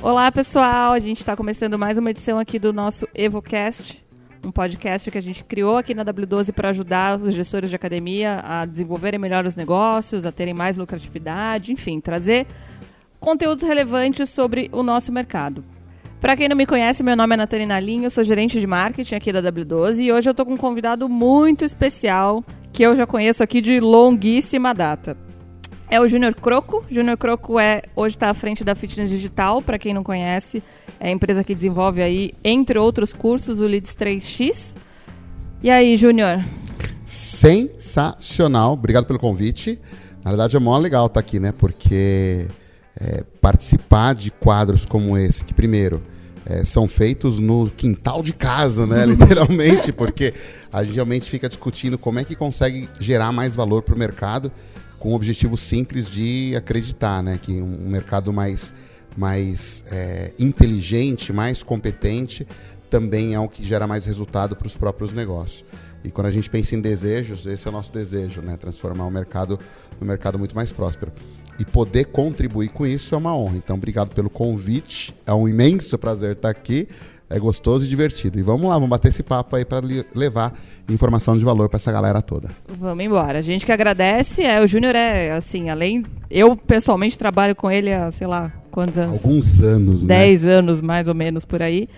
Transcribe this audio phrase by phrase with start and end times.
[0.00, 0.92] Olá, pessoal!
[0.92, 4.02] A gente está começando mais uma edição aqui do nosso EvoCast,
[4.42, 8.40] um podcast que a gente criou aqui na W12 para ajudar os gestores de academia
[8.42, 12.46] a desenvolverem melhor os negócios, a terem mais lucratividade, enfim, trazer
[13.20, 15.62] conteúdos relevantes sobre o nosso mercado.
[16.20, 19.14] Para quem não me conhece, meu nome é Natalina Linha, eu sou gerente de marketing
[19.14, 23.06] aqui da W12 e hoje eu estou com um convidado muito especial que eu já
[23.06, 25.16] conheço aqui de longuíssima data.
[25.88, 26.84] É o Júnior Croco.
[26.90, 30.60] Júnior Croco é hoje está à frente da Fitness Digital, para quem não conhece,
[30.98, 34.74] é a empresa que desenvolve aí, entre outros cursos, o Leads 3X.
[35.62, 36.44] E aí, Júnior?
[37.04, 39.78] Sensacional, obrigado pelo convite.
[40.24, 41.54] Na verdade é mó legal estar tá aqui, né?
[41.56, 42.48] Porque
[43.00, 46.02] é, participar de quadros como esse, que primeiro
[46.44, 49.04] é, são feitos no quintal de casa, né?
[49.06, 50.34] Literalmente, porque
[50.72, 54.50] a gente realmente fica discutindo como é que consegue gerar mais valor para o mercado
[54.98, 57.38] com o objetivo simples de acreditar, né?
[57.40, 58.72] Que um, mercado mais,
[59.16, 62.46] mais é, inteligente, mais competente,
[62.90, 65.64] também é o que gera mais resultado para os próprios negócios.
[66.02, 68.56] E quando a gente pensa em desejos, esse é o nosso desejo, né?
[68.56, 69.58] Transformar o mercado
[70.00, 71.12] num mercado muito mais próspero
[71.58, 73.56] e poder contribuir com isso é uma honra.
[73.56, 75.14] Então, obrigado pelo convite.
[75.26, 76.88] É um imenso prazer estar aqui.
[77.30, 78.38] É gostoso e divertido.
[78.38, 79.82] E vamos lá, vamos bater esse papo aí para
[80.14, 82.48] levar informação de valor para essa galera toda.
[82.68, 83.40] Vamos embora.
[83.40, 84.42] A gente que agradece.
[84.42, 86.04] É, o Júnior é, assim, além.
[86.30, 89.12] Eu pessoalmente trabalho com ele há, sei lá, quantos anos?
[89.12, 90.08] Alguns anos, né?
[90.08, 91.88] Dez anos, mais ou menos, por aí.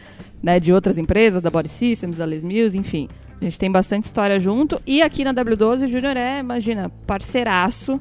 [0.42, 3.08] Né, de outras empresas, da Body Systems, da Les Mills, enfim.
[3.40, 4.80] A gente tem bastante história junto.
[4.86, 8.00] E aqui na W12 o Júnior é, imagina, parceiraço.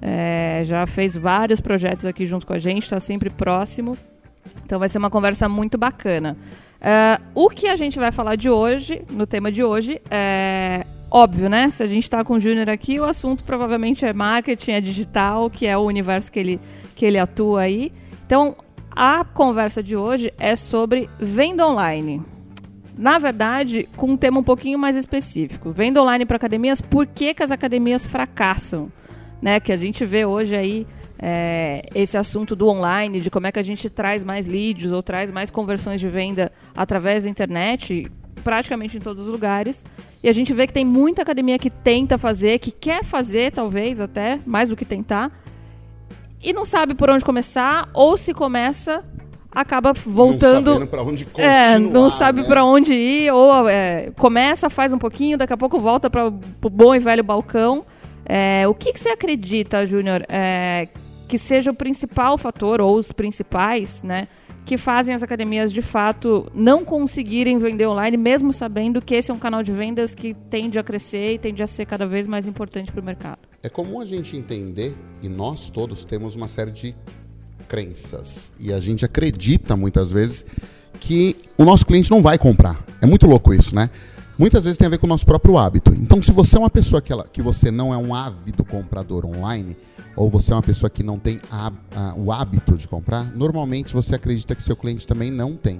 [0.00, 3.96] É, já fez vários projetos aqui junto com a gente, está sempre próximo.
[4.64, 6.36] Então vai ser uma conversa muito bacana.
[6.78, 11.48] Uh, o que a gente vai falar de hoje, no tema de hoje, é óbvio,
[11.48, 11.70] né?
[11.70, 15.50] Se a gente está com o Júnior aqui, o assunto provavelmente é marketing, é digital,
[15.50, 16.60] que é o universo que ele,
[16.94, 17.90] que ele atua aí.
[18.24, 18.56] Então,
[18.90, 22.22] a conversa de hoje é sobre venda online.
[22.96, 25.70] Na verdade, com um tema um pouquinho mais específico.
[25.70, 28.90] Venda online para academias, por que, que as academias fracassam?
[29.40, 30.86] Né, que a gente vê hoje aí
[31.18, 35.02] é, esse assunto do online, de como é que a gente traz mais leads ou
[35.02, 38.10] traz mais conversões de venda através da internet,
[38.44, 39.84] praticamente em todos os lugares.
[40.22, 44.00] E a gente vê que tem muita academia que tenta fazer, que quer fazer, talvez
[44.00, 45.32] até, mais do que tentar,
[46.42, 49.02] e não sabe por onde começar, ou se começa,
[49.50, 50.78] acaba voltando.
[50.78, 52.46] Não para onde continuar, é, não sabe né?
[52.46, 56.70] para onde ir, ou é, começa, faz um pouquinho, daqui a pouco volta para o
[56.70, 57.84] bom e velho balcão.
[58.28, 60.86] É, o que, que, você acredita, Júnior, é,
[61.26, 64.28] que seja o principal fator, ou os principais, né,
[64.66, 69.34] que fazem as academias de fato não conseguirem vender online, mesmo sabendo que esse é
[69.34, 72.46] um canal de vendas que tende a crescer e tende a ser cada vez mais
[72.46, 73.38] importante para o mercado?
[73.62, 76.94] É comum a gente entender, e nós todos temos uma série de
[77.66, 80.44] crenças, e a gente acredita muitas vezes
[81.00, 82.84] que o nosso cliente não vai comprar.
[83.00, 83.88] É muito louco isso, né?
[84.38, 85.92] Muitas vezes tem a ver com o nosso próprio hábito.
[85.92, 89.26] Então, se você é uma pessoa que, ela, que você não é um ávido comprador
[89.26, 89.76] online,
[90.14, 93.92] ou você é uma pessoa que não tem a, a, o hábito de comprar, normalmente
[93.92, 95.78] você acredita que seu cliente também não tem.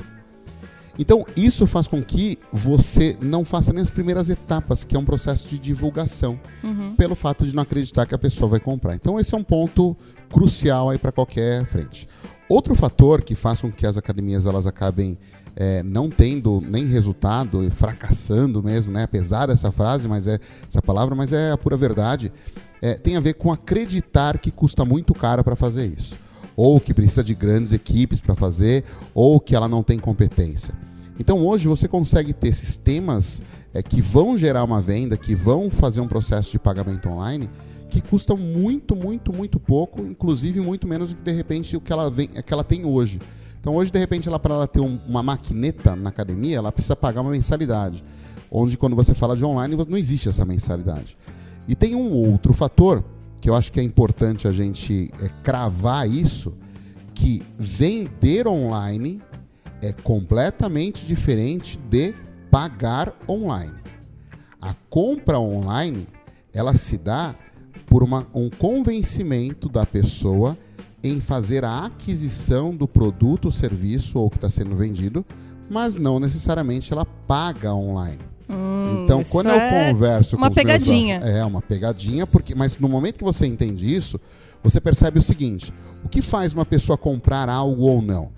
[0.98, 5.04] Então, isso faz com que você não faça nem as primeiras etapas, que é um
[5.04, 6.96] processo de divulgação, uhum.
[6.96, 8.96] pelo fato de não acreditar que a pessoa vai comprar.
[8.96, 9.96] Então, esse é um ponto
[10.28, 12.08] crucial aí para qualquer frente.
[12.48, 15.18] Outro fator que faz com que as academias elas acabem
[15.60, 19.02] é, não tendo nem resultado e fracassando mesmo, né?
[19.02, 20.38] apesar dessa frase, mas é
[20.68, 22.30] essa palavra, mas é a pura verdade,
[22.80, 26.14] é, tem a ver com acreditar que custa muito caro para fazer isso,
[26.56, 30.72] ou que precisa de grandes equipes para fazer, ou que ela não tem competência.
[31.18, 33.42] Então hoje você consegue ter sistemas
[33.74, 37.50] é, que vão gerar uma venda, que vão fazer um processo de pagamento online
[37.90, 41.92] que custam muito, muito, muito pouco, inclusive muito menos do que de repente o que
[41.92, 43.18] ela, vem, que ela tem hoje.
[43.60, 46.96] Então hoje, de repente, ela para ela ter um, uma maquineta na academia, ela precisa
[46.96, 48.02] pagar uma mensalidade.
[48.50, 51.16] Onde quando você fala de online, não existe essa mensalidade.
[51.66, 53.04] E tem um outro fator
[53.40, 56.54] que eu acho que é importante a gente é, cravar isso,
[57.14, 59.20] que vender online
[59.82, 62.14] é completamente diferente de
[62.50, 63.74] pagar online.
[64.60, 66.06] A compra online,
[66.52, 67.34] ela se dá
[67.86, 70.56] por uma, um convencimento da pessoa
[71.02, 75.24] em fazer a aquisição do produto ou serviço ou que está sendo vendido,
[75.70, 78.18] mas não necessariamente ela paga online.
[78.48, 81.20] Hum, então, quando eu é converso uma com pegadinha.
[81.20, 84.18] Meus, é uma pegadinha, porque mas no momento que você entende isso,
[84.62, 85.72] você percebe o seguinte:
[86.02, 88.30] o que faz uma pessoa comprar algo ou não?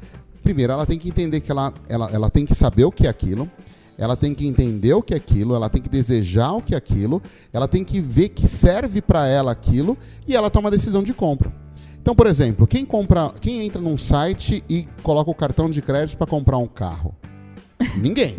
[0.43, 3.11] Primeiro, ela tem que entender que ela, ela, ela tem que saber o que é
[3.11, 3.49] aquilo,
[3.97, 6.79] ela tem que entender o que é aquilo, ela tem que desejar o que é
[6.79, 7.23] aquilo,
[7.53, 9.97] ela tem que ver que serve para ela aquilo
[10.27, 11.53] e ela toma a decisão de compra.
[12.01, 16.17] Então, por exemplo, quem compra, quem entra num site e coloca o cartão de crédito
[16.17, 17.15] para comprar um carro?
[17.97, 18.37] Ninguém.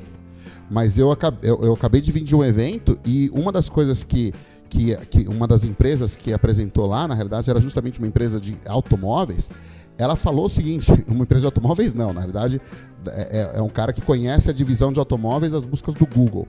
[0.69, 4.03] Mas eu acabei, eu, eu acabei de vir de um evento e uma das coisas
[4.03, 4.33] que,
[4.69, 8.57] que, que uma das empresas que apresentou lá, na realidade, era justamente uma empresa de
[8.65, 9.49] automóveis.
[9.97, 12.59] Ela falou o seguinte: uma empresa de automóveis não, na realidade
[13.07, 16.47] é, é, é um cara que conhece a divisão de automóveis, as buscas do Google.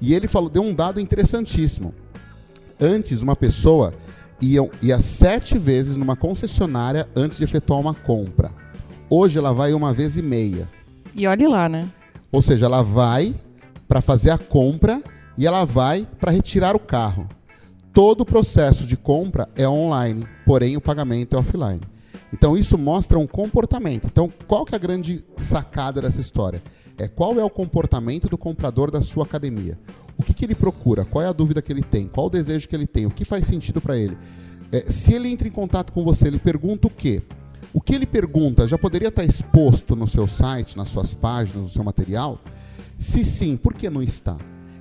[0.00, 1.94] E ele falou, deu um dado interessantíssimo.
[2.80, 3.92] Antes, uma pessoa
[4.40, 8.50] ia, ia sete vezes numa concessionária antes de efetuar uma compra.
[9.10, 10.68] Hoje ela vai uma vez e meia.
[11.14, 11.88] E olhe lá, né?
[12.30, 13.34] Ou seja, ela vai
[13.88, 15.02] para fazer a compra
[15.36, 17.26] e ela vai para retirar o carro.
[17.92, 21.80] Todo o processo de compra é online, porém o pagamento é offline.
[22.32, 24.06] Então isso mostra um comportamento.
[24.06, 26.62] Então qual que é a grande sacada dessa história?
[26.98, 29.78] É qual é o comportamento do comprador da sua academia?
[30.18, 31.04] O que, que ele procura?
[31.04, 32.08] Qual é a dúvida que ele tem?
[32.08, 33.06] Qual o desejo que ele tem?
[33.06, 34.18] O que faz sentido para ele?
[34.72, 37.22] É, se ele entra em contato com você, ele pergunta o quê?
[37.72, 41.68] O que ele pergunta já poderia estar exposto no seu site, nas suas páginas, no
[41.68, 42.40] seu material?
[42.98, 44.36] Se sim, por que não está?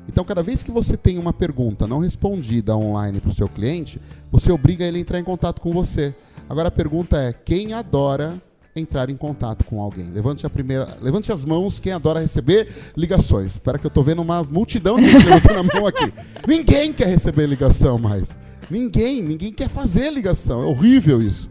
[0.10, 4.02] Então, cada vez que você tem uma pergunta não respondida online para o seu cliente,
[4.32, 6.16] você obriga ele a entrar em contato com você.
[6.50, 8.36] Agora a pergunta é: quem adora
[8.78, 10.10] entrar em contato com alguém?
[10.12, 13.52] Levante a primeira, levante as mãos quem adora receber ligações.
[13.52, 16.12] Espera que eu estou vendo uma multidão de gente levantando a mão aqui.
[16.48, 18.38] Ninguém quer receber ligação mais.
[18.70, 20.62] Ninguém, ninguém quer fazer ligação.
[20.62, 21.50] É horrível isso.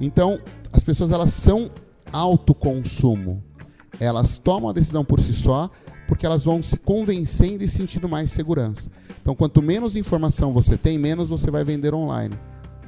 [0.00, 0.40] Então,
[0.72, 1.70] as pessoas elas são
[2.12, 3.42] autoconsumo.
[4.00, 5.70] Elas tomam a decisão por si só
[6.06, 8.90] porque elas vão se convencendo e sentindo mais segurança.
[9.20, 12.34] Então, quanto menos informação você tem, menos você vai vender online.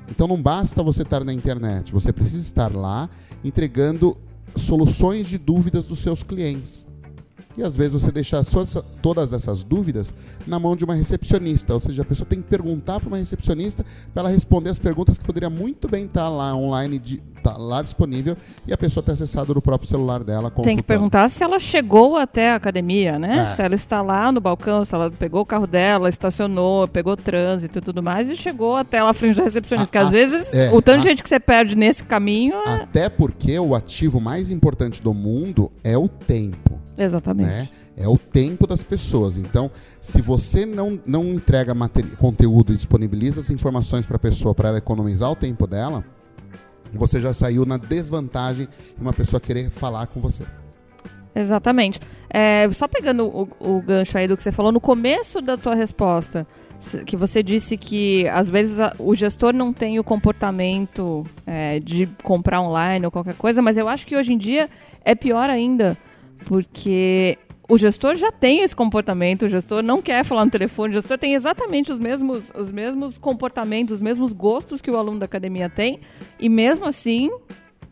[0.08, 3.08] Então, não basta você estar na internet, você precisa estar lá
[3.46, 4.16] entregando
[4.56, 6.86] soluções de dúvidas dos seus clientes.
[7.56, 8.42] E às vezes você deixa
[9.00, 10.12] todas essas dúvidas
[10.46, 11.72] na mão de uma recepcionista.
[11.72, 15.16] Ou seja, a pessoa tem que perguntar para uma recepcionista para ela responder as perguntas
[15.16, 19.12] que poderia muito bem estar lá online, de, tá lá disponível, e a pessoa ter
[19.12, 20.50] acessado no próprio celular dela.
[20.50, 23.50] Tem que perguntar se ela chegou até a academia, né?
[23.50, 23.54] É.
[23.54, 27.78] Se ela está lá no balcão, se ela pegou o carro dela, estacionou, pegou trânsito
[27.78, 29.86] e tudo mais, e chegou até lá frente da recepcionista.
[29.86, 32.56] Porque às vezes é, o tanto de gente que você perde nesse caminho.
[32.66, 32.82] É...
[32.82, 36.80] Até porque o ativo mais importante do mundo é o tempo.
[36.98, 37.48] Exatamente.
[37.48, 37.68] Né?
[37.96, 39.36] É o tempo das pessoas.
[39.38, 39.70] Então,
[40.00, 41.74] se você não, não entrega
[42.18, 46.04] conteúdo e disponibiliza as informações para a pessoa para ela economizar o tempo dela,
[46.96, 48.66] você já saiu na desvantagem
[48.96, 50.44] de uma pessoa querer falar com você.
[51.34, 52.00] Exatamente.
[52.30, 55.74] É, só pegando o, o, gancho aí do que você falou no começo da tua
[55.74, 56.46] resposta,
[57.04, 62.06] que você disse que às vezes a, o gestor não tem o comportamento é, de
[62.22, 64.68] comprar online ou qualquer coisa, mas eu acho que hoje em dia
[65.04, 65.96] é pior ainda
[66.46, 70.92] porque o gestor já tem esse comportamento, o gestor não quer falar no telefone, o
[70.94, 75.24] gestor tem exatamente os mesmos, os mesmos comportamentos, os mesmos gostos que o aluno da
[75.24, 76.00] academia tem,
[76.38, 77.30] e mesmo assim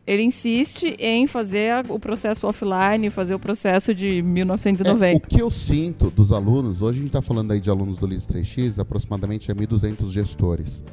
[0.07, 5.07] ele insiste em fazer o processo offline, fazer o processo de 1990.
[5.07, 7.97] É, o que eu sinto dos alunos, hoje a gente está falando aí de alunos
[7.97, 10.85] do LIS 3X, aproximadamente é 1.200 gestores.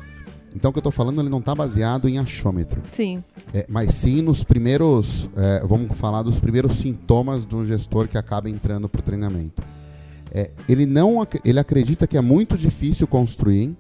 [0.56, 2.82] Então, o que eu estou falando, ele não está baseado em achômetro.
[2.92, 3.24] Sim.
[3.54, 8.50] É, mas sim nos primeiros, é, vamos falar dos primeiros sintomas do gestor que acaba
[8.50, 9.64] entrando para o treinamento.
[10.34, 13.76] É, ele não, ele acredita que é muito difícil construir,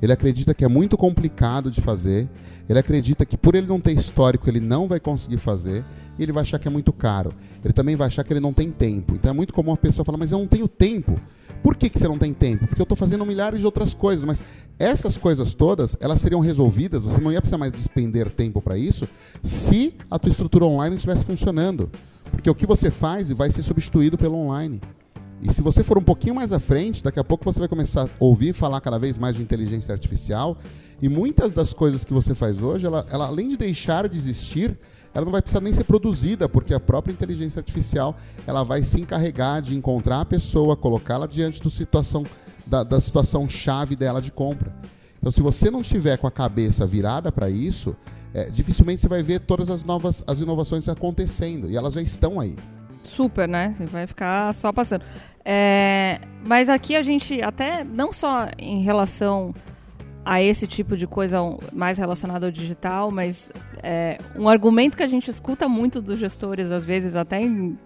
[0.00, 2.28] ele acredita que é muito complicado de fazer,
[2.68, 5.84] ele acredita que por ele não ter histórico ele não vai conseguir fazer
[6.18, 7.32] e ele vai achar que é muito caro.
[7.64, 9.14] Ele também vai achar que ele não tem tempo.
[9.14, 11.18] Então é muito comum a pessoa falar, mas eu não tenho tempo.
[11.62, 12.66] Por que, que você não tem tempo?
[12.66, 14.42] Porque eu estou fazendo milhares de outras coisas, mas
[14.78, 19.08] essas coisas todas, elas seriam resolvidas, você não ia precisar mais despender tempo para isso,
[19.42, 21.90] se a tua estrutura online estivesse funcionando.
[22.30, 24.80] Porque o que você faz vai ser substituído pelo online.
[25.42, 28.04] E se você for um pouquinho mais à frente, daqui a pouco você vai começar
[28.04, 30.56] a ouvir falar cada vez mais de inteligência artificial.
[31.00, 34.76] E muitas das coisas que você faz hoje, ela, ela além de deixar de existir,
[35.16, 38.14] ela não vai precisar nem ser produzida, porque a própria inteligência artificial
[38.46, 42.22] ela vai se encarregar de encontrar a pessoa, colocá-la diante do situação,
[42.66, 44.70] da, da situação chave dela de compra.
[45.18, 47.96] Então, se você não estiver com a cabeça virada para isso,
[48.34, 52.38] é, dificilmente você vai ver todas as novas as inovações acontecendo e elas já estão
[52.38, 52.54] aí.
[53.02, 53.74] Super, né?
[53.74, 55.02] Você vai ficar só passando.
[55.42, 59.54] É, mas aqui a gente até não só em relação
[60.26, 61.38] a esse tipo de coisa
[61.72, 63.48] mais relacionada ao digital, mas
[63.80, 67.78] é, um argumento que a gente escuta muito dos gestores, às vezes até em,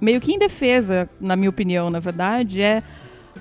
[0.00, 2.82] meio que em defesa, na minha opinião, na verdade, é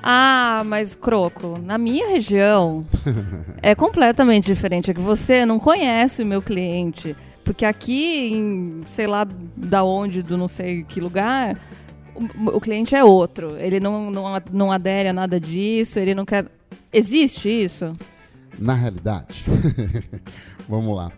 [0.04, 2.86] ah, mas Croco, na minha região
[3.64, 4.92] é completamente diferente.
[4.92, 7.16] É que você não conhece o meu cliente.
[7.46, 11.58] Porque aqui, em sei lá da onde, do não sei que lugar,
[12.14, 13.58] o, o cliente é outro.
[13.58, 16.46] Ele não, não, não adere a nada disso, ele não quer.
[16.92, 17.94] Existe isso?
[18.60, 19.46] Na realidade,
[20.68, 21.12] vamos lá.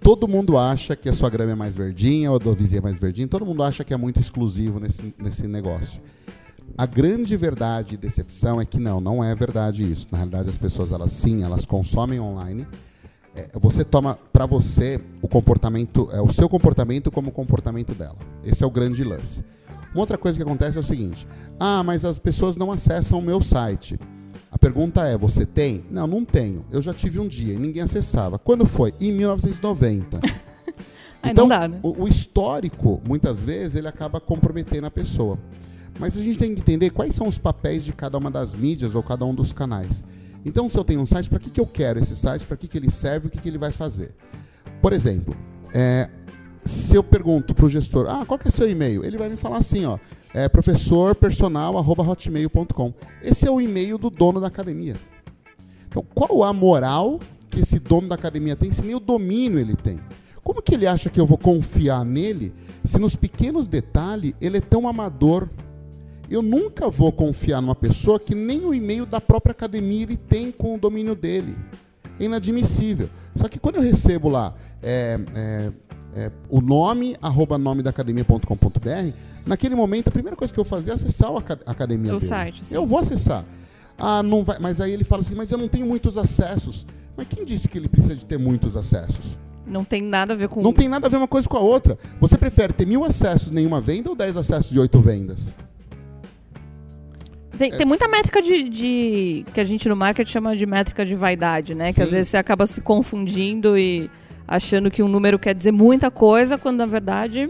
[0.00, 2.82] Todo mundo acha que a sua grama é mais verdinha ou a do vizinho é
[2.82, 3.28] mais verdinha.
[3.28, 6.00] Todo mundo acha que é muito exclusivo nesse, nesse negócio.
[6.76, 10.08] A grande verdade e decepção é que não, não é verdade isso.
[10.10, 12.66] Na realidade, as pessoas, elas sim, elas consomem online.
[13.34, 18.16] É, você toma para você o comportamento, é o seu comportamento como o comportamento dela.
[18.42, 19.44] Esse é o grande lance.
[19.92, 21.26] Uma outra coisa que acontece é o seguinte:
[21.60, 23.98] ah, mas as pessoas não acessam o meu site.
[24.50, 25.84] A pergunta é: você tem?
[25.90, 26.64] Não, não tenho.
[26.70, 28.38] Eu já tive um dia e ninguém acessava.
[28.38, 28.94] Quando foi?
[29.00, 30.20] Em 1990.
[31.24, 31.78] então, dá, né?
[31.82, 35.38] o, o histórico, muitas vezes, ele acaba comprometendo a pessoa.
[35.98, 38.94] Mas a gente tem que entender quais são os papéis de cada uma das mídias
[38.94, 40.02] ou cada um dos canais.
[40.44, 42.44] Então, se eu tenho um site, para que, que eu quero esse site?
[42.44, 43.28] Para que, que ele serve?
[43.28, 44.14] O que, que ele vai fazer?
[44.80, 45.36] Por exemplo,
[45.72, 46.08] é,
[46.64, 49.04] se eu pergunto para o gestor, ah, qual que é seu e-mail?
[49.04, 49.98] Ele vai me falar assim, ó,
[50.34, 52.94] é professorpersonal.hotmail.com.
[53.22, 54.96] Esse é o e-mail do dono da academia.
[55.88, 57.20] Então, qual a moral
[57.50, 60.00] que esse dono da academia tem, se nem o domínio ele tem?
[60.42, 62.52] Como que ele acha que eu vou confiar nele
[62.84, 65.48] se nos pequenos detalhes ele é tão amador
[66.30, 70.50] eu nunca vou confiar numa pessoa que nem o e-mail da própria academia ele tem
[70.50, 71.54] com o domínio dele.
[72.18, 73.10] É inadmissível.
[73.36, 75.70] Só que quando eu recebo lá é, é,
[76.14, 79.12] é, o nome, arroba nome da academia.com.br,
[79.46, 82.14] naquele momento a primeira coisa que eu fazer é acessar a academia.
[82.14, 82.28] O dele.
[82.28, 82.64] site.
[82.64, 82.74] Sim.
[82.74, 83.44] Eu vou acessar.
[83.98, 86.86] Ah, não vai, mas aí ele fala assim, mas eu não tenho muitos acessos.
[87.16, 89.38] Mas quem disse que ele precisa de ter muitos acessos?
[89.66, 90.60] Não tem nada a ver com.
[90.62, 91.96] Não tem nada a ver uma coisa com a outra.
[92.20, 95.52] Você prefere ter mil acessos nenhuma venda ou dez acessos de oito vendas?
[97.56, 101.14] Tem, tem muita métrica de, de, que a gente no marketing chama de métrica de
[101.14, 101.88] vaidade, né?
[101.88, 101.92] Sim.
[101.94, 104.10] Que às vezes você acaba se confundindo e
[104.48, 107.48] achando que um número quer dizer muita coisa, quando na verdade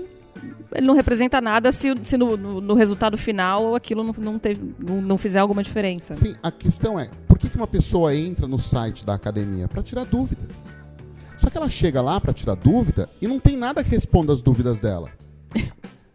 [0.75, 4.75] ele não representa nada se, se no, no, no, resultado final aquilo não, não, teve,
[4.79, 6.15] não, não, fizer alguma diferença.
[6.15, 9.69] Sim, a questão é, por que, que uma pessoa entra no site da academia?
[9.69, 10.43] Para tirar dúvida.
[11.39, 14.41] Só que ela chega lá para tirar dúvida e não tem nada que responda as
[14.41, 15.11] dúvidas dela.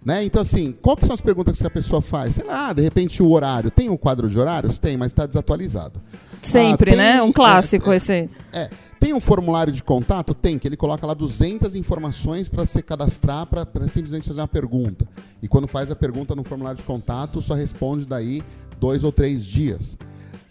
[0.04, 0.24] Né?
[0.24, 2.36] Então, assim, quais são as perguntas que a pessoa faz?
[2.36, 3.70] Sei lá, de repente o horário.
[3.70, 4.78] Tem um quadro de horários?
[4.78, 6.00] Tem, mas está desatualizado.
[6.42, 7.22] Sempre, ah, tem, né?
[7.22, 8.30] Um clássico é, é, esse.
[8.54, 8.70] É.
[9.00, 10.34] Tem um formulário de contato?
[10.34, 15.06] Tem, que ele coloca lá 200 informações para se cadastrar, para simplesmente fazer uma pergunta.
[15.42, 18.42] E quando faz a pergunta no formulário de contato, só responde daí
[18.80, 19.98] dois ou três dias.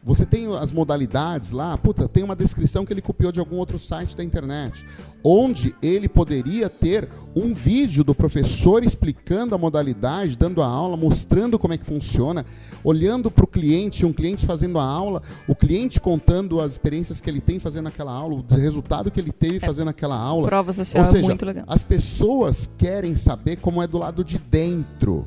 [0.07, 3.77] Você tem as modalidades lá, puta, tem uma descrição que ele copiou de algum outro
[3.77, 4.87] site da internet,
[5.25, 11.59] onde ele poderia ter um vídeo do professor explicando a modalidade, dando a aula, mostrando
[11.59, 12.47] como é que funciona,
[12.85, 17.29] olhando para o cliente, um cliente fazendo a aula, o cliente contando as experiências que
[17.29, 20.47] ele tem fazendo aquela aula, o resultado que ele teve é, fazendo aquela aula.
[20.47, 21.65] Prova social Ou seja, é muito legal.
[21.67, 25.27] As pessoas querem saber como é do lado de dentro.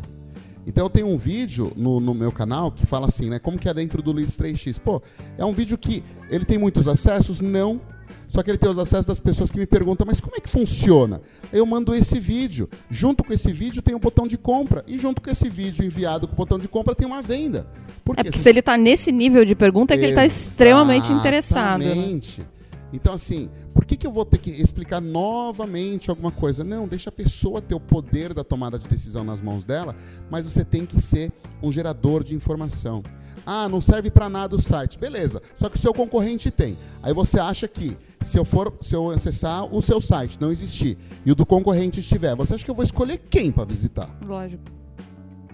[0.67, 3.39] Então eu tenho um vídeo no, no, meu canal que fala assim, né?
[3.39, 4.79] Como que é dentro do Leads 3x?
[4.79, 5.01] Pô,
[5.37, 7.41] é um vídeo que ele tem muitos acessos?
[7.41, 7.81] Não.
[8.27, 10.47] Só que ele tem os acessos das pessoas que me perguntam, mas como é que
[10.47, 11.21] funciona?
[11.51, 12.69] Eu mando esse vídeo.
[12.89, 14.83] Junto com esse vídeo tem um botão de compra.
[14.87, 17.65] E junto com esse vídeo enviado com o botão de compra tem uma venda.
[18.05, 21.11] Por é porque se ele está nesse nível de pergunta é que ele está extremamente
[21.11, 21.79] interessado.
[21.79, 21.85] Né?
[21.85, 22.41] Exatamente.
[22.41, 22.47] Né?
[22.91, 26.63] Então, assim, por que, que eu vou ter que explicar novamente alguma coisa?
[26.63, 29.95] Não, deixa a pessoa ter o poder da tomada de decisão nas mãos dela,
[30.29, 31.31] mas você tem que ser
[31.61, 33.03] um gerador de informação.
[33.45, 34.97] Ah, não serve para nada o site.
[34.99, 36.77] Beleza, só que o seu concorrente tem.
[37.01, 40.97] Aí você acha que se eu for, se eu acessar o seu site, não existir,
[41.25, 44.09] e o do concorrente estiver, você acha que eu vou escolher quem para visitar?
[44.25, 44.63] Lógico.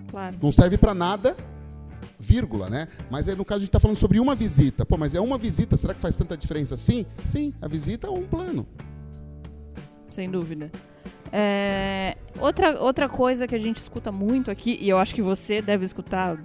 [0.10, 0.36] Claro.
[0.42, 1.36] Não serve para nada,
[2.26, 2.88] vírgula, né?
[3.10, 4.86] Mas aí, no caso a gente está falando sobre uma visita.
[4.86, 7.06] Pô, mas é uma visita, será que faz tanta diferença assim?
[7.26, 8.68] Sim, a visita é um plano.
[10.10, 10.72] Sem dúvida.
[11.32, 15.62] É, outra, outra coisa que a gente escuta muito aqui, e eu acho que você
[15.62, 16.38] deve escutar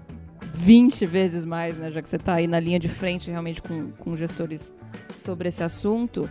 [0.54, 3.92] 20 vezes mais, né, já que você está aí na linha de frente realmente com,
[3.92, 4.72] com gestores
[5.16, 6.28] sobre esse assunto,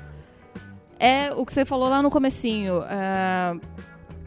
[1.00, 2.84] é o que você falou lá no comecinho.
[2.84, 3.58] É,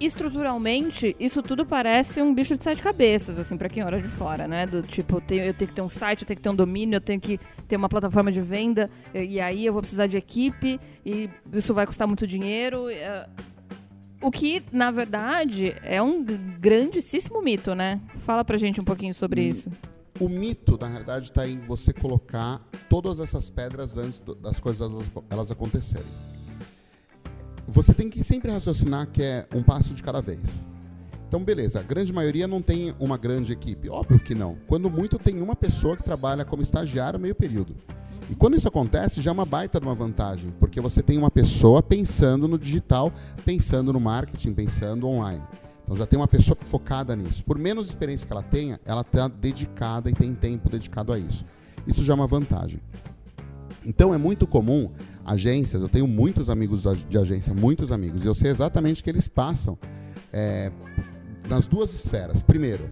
[0.01, 4.49] estruturalmente, isso tudo parece um bicho de sete cabeças, assim, para quem olha de fora,
[4.49, 4.67] né?
[4.67, 6.55] Do tipo, eu tenho, eu tenho que ter um site, eu tenho que ter um
[6.55, 10.17] domínio, eu tenho que ter uma plataforma de venda, e aí eu vou precisar de
[10.17, 12.89] equipe, e isso vai custar muito dinheiro.
[12.89, 13.29] É,
[14.21, 18.01] o que, na verdade, é um grandíssimo mito, né?
[18.19, 19.51] Fala pra gente um pouquinho sobre hum.
[19.51, 19.71] isso.
[20.21, 24.91] O mito, na realidade, está em você colocar todas essas pedras antes das coisas
[25.31, 26.32] elas acontecerem
[27.67, 30.67] você tem que sempre raciocinar que é um passo de cada vez.
[31.29, 33.89] Então, beleza, a grande maioria não tem uma grande equipe.
[33.89, 34.59] Óbvio que não.
[34.67, 37.75] Quando muito, tem uma pessoa que trabalha como estagiário meio período.
[38.31, 41.31] E quando isso acontece, já é uma baita de uma vantagem, porque você tem uma
[41.31, 43.13] pessoa pensando no digital,
[43.45, 45.43] pensando no marketing, pensando online.
[45.85, 47.45] Então já tem uma pessoa focada nisso.
[47.45, 51.45] Por menos experiência que ela tenha, ela está dedicada e tem tempo dedicado a isso.
[51.87, 52.81] Isso já é uma vantagem.
[53.85, 54.91] Então é muito comum
[55.25, 59.11] agências, eu tenho muitos amigos de agência, muitos amigos, e eu sei exatamente o que
[59.11, 59.79] eles passam
[60.33, 60.71] é,
[61.49, 62.43] nas duas esferas.
[62.43, 62.91] Primeiro,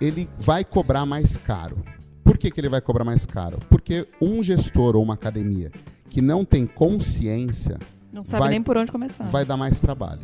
[0.00, 1.78] ele vai cobrar mais caro.
[2.24, 3.58] Por que, que ele vai cobrar mais caro?
[3.68, 5.70] Porque um gestor ou uma academia
[6.08, 7.78] que não tem consciência.
[8.12, 9.24] Não sabe vai, nem por onde começar.
[9.28, 10.20] Vai dar mais trabalho.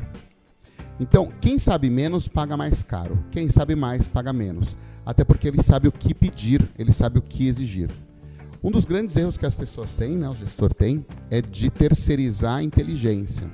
[1.01, 3.25] Então, quem sabe menos paga mais caro.
[3.31, 4.77] Quem sabe mais paga menos.
[5.07, 7.89] Até porque ele sabe o que pedir, ele sabe o que exigir.
[8.63, 12.57] Um dos grandes erros que as pessoas têm, né, o gestor tem, é de terceirizar
[12.57, 13.49] a inteligência.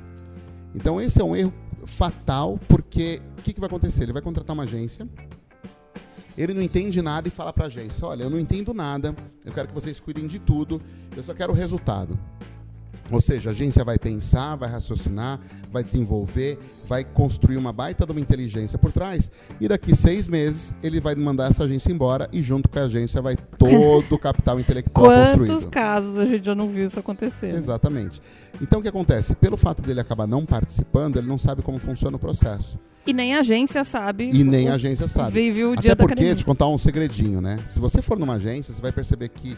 [0.75, 1.53] Então, esse é um erro
[1.87, 4.05] fatal, porque o que, que vai acontecer?
[4.05, 5.07] Ele vai contratar uma agência,
[6.37, 9.53] ele não entende nada e fala para a agência: Olha, eu não entendo nada, eu
[9.53, 10.81] quero que vocês cuidem de tudo,
[11.17, 12.19] eu só quero o resultado.
[13.11, 15.39] Ou seja, a agência vai pensar, vai raciocinar,
[15.71, 16.59] vai desenvolver,
[16.89, 19.31] vai construir uma baita de uma inteligência por trás,
[19.61, 23.21] e daqui seis meses ele vai mandar essa agência embora e junto com a agência
[23.21, 25.53] vai todo o capital intelectual Quantos construído.
[25.53, 27.55] Quantos casos a gente já não viu isso acontecer?
[27.55, 28.21] Exatamente.
[28.61, 29.35] Então o que acontece?
[29.35, 32.79] Pelo fato dele acabar não participando, ele não sabe como funciona o processo.
[33.07, 34.31] E nem a agência sabe.
[34.33, 35.33] E nem a agência sabe.
[35.33, 37.59] Vive o Até dia porque, da te contar um segredinho, né?
[37.69, 39.55] Se você for numa agência, você vai perceber que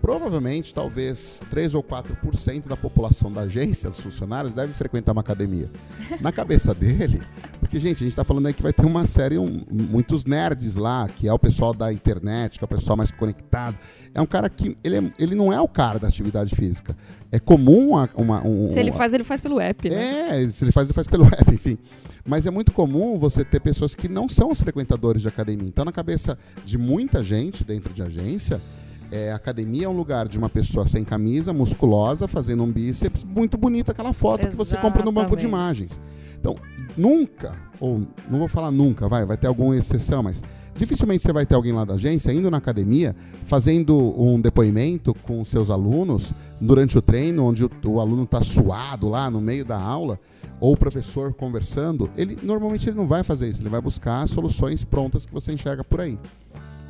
[0.00, 5.70] provavelmente, talvez 3 ou 4% da população da agência, dos funcionários, deve frequentar uma academia.
[6.20, 7.22] Na cabeça dele,
[7.58, 10.74] porque, gente, a gente está falando aí que vai ter uma série, um, muitos nerds
[10.76, 13.76] lá, que é o pessoal da internet, que é o pessoal mais conectado.
[14.14, 16.96] É um cara que, ele, é, ele não é o cara da atividade física.
[17.30, 18.08] É comum uma...
[18.14, 20.42] uma um, se ele faz, ele faz pelo app, né?
[20.42, 21.78] É, se ele faz, ele faz pelo app, enfim.
[22.26, 25.68] Mas é muito comum você ter pessoas que não são os frequentadores de academia.
[25.68, 28.60] Então, na cabeça de muita gente dentro de agência,
[29.10, 33.56] é, academia é um lugar de uma pessoa sem camisa, musculosa, fazendo um bíceps, muito
[33.56, 34.50] bonita aquela foto Exatamente.
[34.52, 36.00] que você compra no banco de imagens.
[36.38, 36.56] Então,
[36.96, 40.42] nunca, ou não vou falar nunca, vai, vai ter alguma exceção, mas
[40.74, 43.14] dificilmente você vai ter alguém lá da agência indo na academia,
[43.46, 49.08] fazendo um depoimento com seus alunos durante o treino, onde o, o aluno está suado
[49.08, 50.18] lá no meio da aula,
[50.60, 54.84] ou o professor conversando, ele normalmente ele não vai fazer isso, ele vai buscar soluções
[54.84, 56.18] prontas que você enxerga por aí.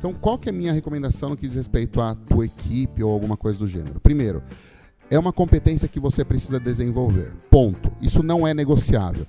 [0.01, 3.11] Então, qual que é a minha recomendação no que diz respeito à tua equipe ou
[3.11, 3.99] alguma coisa do gênero?
[3.99, 4.41] Primeiro,
[5.11, 7.31] é uma competência que você precisa desenvolver.
[7.51, 7.91] Ponto.
[8.01, 9.27] Isso não é negociável.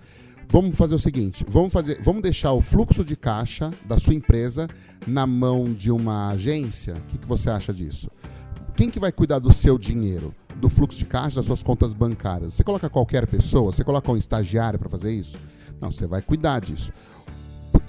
[0.48, 4.66] Vamos fazer o seguinte, vamos fazer, vamos deixar o fluxo de caixa da sua empresa
[5.06, 6.94] na mão de uma agência.
[6.94, 8.11] O que, que você acha disso?
[8.74, 12.54] Quem que vai cuidar do seu dinheiro, do fluxo de caixa, das suas contas bancárias?
[12.54, 13.72] Você coloca qualquer pessoa?
[13.72, 15.37] Você coloca um estagiário para fazer isso?
[15.78, 16.90] Não, você vai cuidar disso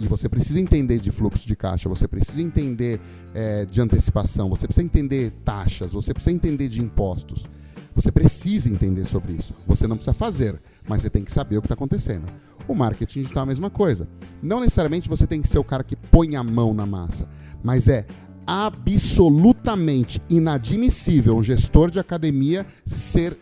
[0.08, 3.00] você precisa entender de fluxo de caixa, você precisa entender
[3.34, 7.48] é, de antecipação, você precisa entender taxas, você precisa entender de impostos.
[7.96, 9.54] Você precisa entender sobre isso.
[9.68, 12.26] Você não precisa fazer, mas você tem que saber o que está acontecendo.
[12.68, 14.08] O marketing digital é a mesma coisa.
[14.42, 17.30] Não necessariamente você tem que ser o cara que põe a mão na massa,
[17.64, 18.06] mas é
[18.46, 23.38] absolutamente inadmissível um gestor de academia ser,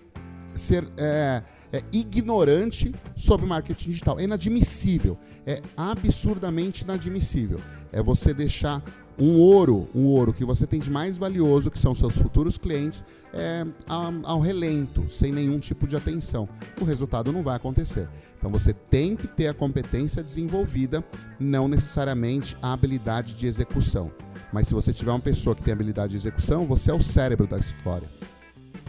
[0.54, 4.19] ser é, é, ignorante sobre marketing digital.
[4.19, 7.60] É inadmissível é absurdamente inadmissível.
[7.91, 8.84] É você deixar
[9.19, 13.04] um ouro, um ouro que você tem de mais valioso, que são seus futuros clientes,
[13.34, 16.47] é, ao relento, sem nenhum tipo de atenção.
[16.80, 18.08] O resultado não vai acontecer.
[18.38, 21.04] Então você tem que ter a competência desenvolvida,
[21.39, 24.12] não necessariamente a habilidade de execução.
[24.51, 27.45] Mas se você tiver uma pessoa que tem habilidade de execução, você é o cérebro
[27.45, 28.10] da história.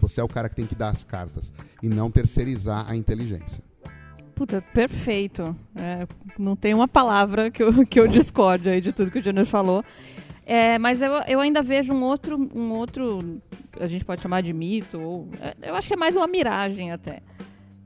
[0.00, 3.62] Você é o cara que tem que dar as cartas e não terceirizar a inteligência.
[4.35, 5.55] Puta, perfeito.
[5.77, 6.07] É,
[6.38, 9.47] não tem uma palavra que eu, que eu discorde aí de tudo que o Junior
[9.47, 9.85] falou.
[10.45, 13.40] É, mas eu, eu ainda vejo um outro, um outro,
[13.79, 16.90] a gente pode chamar de mito, ou, é, eu acho que é mais uma miragem
[16.90, 17.23] até,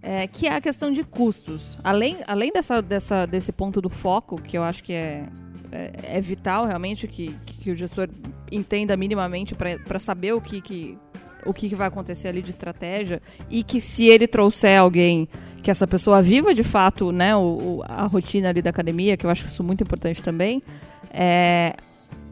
[0.02, 1.78] é, que é a questão de custos.
[1.84, 5.26] Além, além dessa, dessa, desse ponto do foco, que eu acho que é,
[5.70, 8.08] é, é vital realmente que, que o gestor
[8.50, 10.98] entenda minimamente para saber o que, que,
[11.44, 15.28] o que, que vai acontecer ali de estratégia e que se ele trouxer alguém
[15.66, 19.30] que essa pessoa viva de fato né, o, a rotina ali da academia, que eu
[19.30, 20.62] acho isso muito importante também.
[21.10, 21.74] É,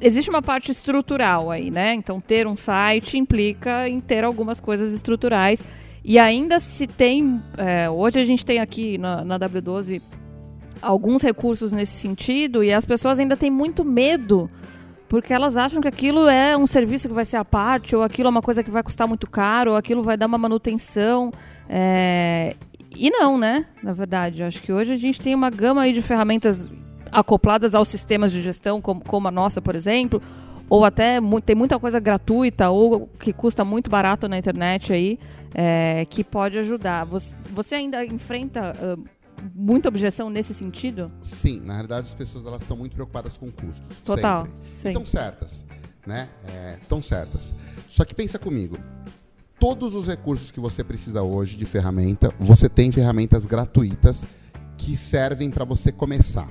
[0.01, 1.95] existe uma parte estrutural aí, né?
[1.95, 5.61] Então, ter um site implica em ter algumas coisas estruturais.
[6.05, 7.43] E ainda se tem.
[7.59, 10.01] É, hoje a gente tem aqui na, na W12
[10.81, 14.49] alguns recursos nesse sentido, e as pessoas ainda têm muito medo
[15.09, 18.29] porque elas acham que aquilo é um serviço que vai ser à parte, ou aquilo
[18.29, 21.33] é uma coisa que vai custar muito caro, ou aquilo vai dar uma manutenção.
[21.69, 22.55] É...
[22.95, 23.67] E não, né?
[23.83, 26.71] Na verdade, acho que hoje a gente tem uma gama aí de ferramentas
[27.11, 30.21] acopladas aos sistemas de gestão, como, como a nossa, por exemplo,
[30.69, 35.19] ou até tem muita coisa gratuita ou que custa muito barato na internet aí,
[35.55, 37.05] é, que pode ajudar.
[37.05, 39.05] Você, você ainda enfrenta uh,
[39.55, 41.11] muita objeção nesse sentido?
[41.23, 44.01] Sim, na realidade as pessoas elas estão muito preocupadas com custos.
[44.01, 44.49] Total.
[44.73, 45.03] Sempre.
[45.03, 45.67] Estão certas,
[46.07, 46.29] né?
[46.81, 47.55] Estão é, certas.
[47.89, 48.79] Só que pensa comigo.
[49.59, 54.25] Todos os recursos que você precisa hoje de ferramenta, você tem ferramentas gratuitas
[54.77, 56.49] que servem para você começar.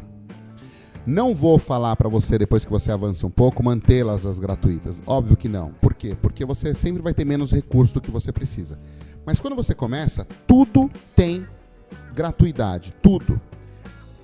[1.06, 5.02] Não vou falar para você, depois que você avança um pouco, mantê-las as gratuitas.
[5.06, 5.72] Óbvio que não.
[5.82, 6.16] Por quê?
[6.22, 8.80] Porque você sempre vai ter menos recurso do que você precisa.
[9.26, 11.46] Mas quando você começa, tudo tem
[12.16, 12.94] gratuidade.
[13.02, 13.40] Tudo.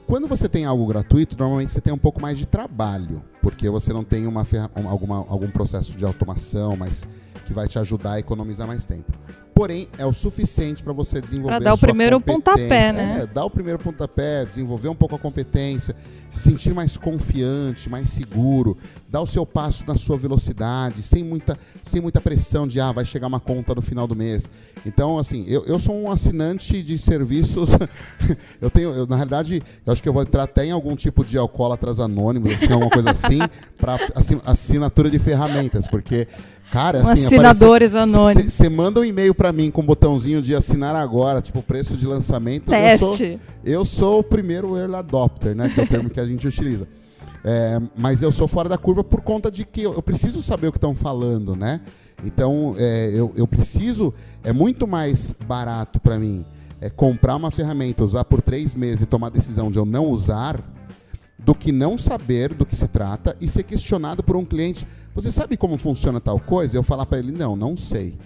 [0.09, 3.93] Quando você tem algo gratuito, normalmente você tem um pouco mais de trabalho, porque você
[3.93, 4.43] não tem uma,
[4.89, 7.07] alguma, algum processo de automação, mas
[7.45, 9.13] que vai te ajudar a economizar mais tempo
[9.59, 13.23] porém é o suficiente para você desenvolver Para dar o primeiro pontapé, né?
[13.23, 15.93] É, dar o primeiro pontapé, desenvolver um pouco a competência,
[16.29, 18.77] se sentir mais confiante, mais seguro,
[19.09, 23.03] dar o seu passo na sua velocidade, sem muita, sem muita pressão de ah, vai
[23.03, 24.49] chegar uma conta no final do mês.
[24.85, 27.71] Então, assim, eu, eu sou um assinante de serviços.
[28.61, 31.25] eu tenho, eu, na realidade, eu acho que eu vou entrar até em algum tipo
[31.25, 33.39] de alcoólatras anônimos, assim, alguma coisa assim,
[33.77, 33.97] para
[34.45, 36.29] assinatura de ferramentas, porque
[36.71, 38.53] Cara, assim, assinadores anônimos.
[38.53, 42.05] Você manda um e-mail para mim com o botãozinho de assinar agora, tipo preço de
[42.05, 42.69] lançamento.
[42.69, 43.03] Teste.
[43.03, 45.69] Eu sou, eu sou o primeiro early adopter, né?
[45.69, 46.87] Que é o termo que a gente utiliza.
[47.43, 50.67] É, mas eu sou fora da curva por conta de que eu, eu preciso saber
[50.67, 51.81] o que estão falando, né?
[52.23, 54.13] Então, é, eu, eu preciso.
[54.43, 56.45] É muito mais barato para mim
[56.81, 60.07] é, comprar uma ferramenta, usar por três meses e tomar a decisão de eu não
[60.07, 60.61] usar,
[61.37, 64.85] do que não saber do que se trata e ser questionado por um cliente
[65.21, 66.77] você sabe como funciona tal coisa?
[66.77, 68.17] Eu falar para ele, não, não sei.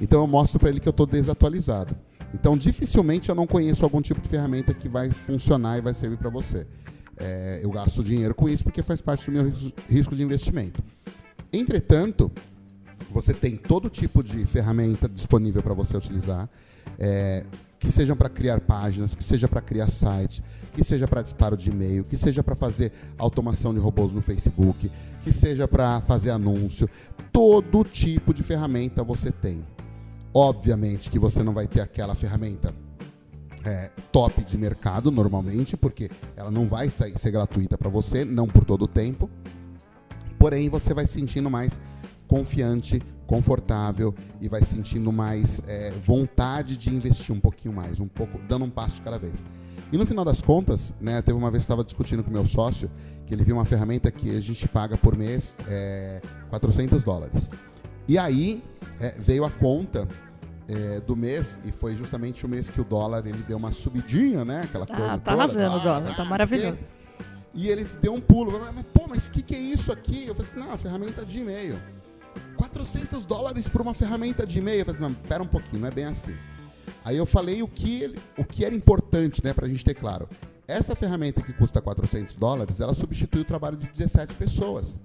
[0.00, 1.94] Então eu mostro para ele que eu estou desatualizado.
[2.34, 6.16] Então dificilmente eu não conheço algum tipo de ferramenta que vai funcionar e vai servir
[6.16, 6.66] para você.
[7.18, 9.52] É, eu gasto dinheiro com isso porque faz parte do meu
[9.88, 10.82] risco de investimento.
[11.52, 12.30] Entretanto,
[13.10, 16.48] você tem todo tipo de ferramenta disponível para você utilizar,
[16.98, 17.44] é,
[17.78, 21.70] que sejam para criar páginas, que seja para criar sites, que seja para disparo de
[21.70, 24.90] e-mail, que seja para fazer automação de robôs no Facebook,
[25.22, 26.88] que seja para fazer anúncio.
[27.32, 29.64] Todo tipo de ferramenta você tem.
[30.32, 32.74] Obviamente que você não vai ter aquela ferramenta
[33.64, 38.46] é, top de mercado normalmente, porque ela não vai sair, ser gratuita para você, não
[38.46, 39.28] por todo o tempo.
[40.38, 41.80] Porém, você vai se sentindo mais
[42.26, 48.40] confiante, confortável e vai sentindo mais é, vontade de investir um pouquinho mais, um pouco,
[48.48, 49.44] dando um passo de cada vez.
[49.92, 52.44] E no final das contas, né, teve uma vez que eu estava discutindo com meu
[52.44, 52.90] sócio,
[53.26, 57.48] que ele viu uma ferramenta que a gente paga por mês é, 400 dólares.
[58.08, 58.64] E aí
[58.98, 60.08] é, veio a conta
[60.66, 64.44] é, do mês, e foi justamente o mês que o dólar ele deu uma subidinha,
[64.44, 64.62] né?
[64.64, 66.78] Aquela ah, coisa tá arrasando o dólar, tá maravilhoso.
[67.54, 68.60] E ele deu um pulo.
[68.74, 70.26] Mas, pô, mas o que, que é isso aqui?
[70.26, 71.78] Eu falei assim, não, ferramenta de e-mail.
[72.56, 74.80] 400 dólares por uma ferramenta de e-mail.
[74.80, 76.34] Eu falei assim, não, pera um pouquinho, não é bem assim.
[77.04, 80.28] Aí eu falei o que, o que era importante, né, para a gente ter claro.
[80.66, 84.96] Essa ferramenta que custa 400 dólares, ela substitui o trabalho de 17 pessoas.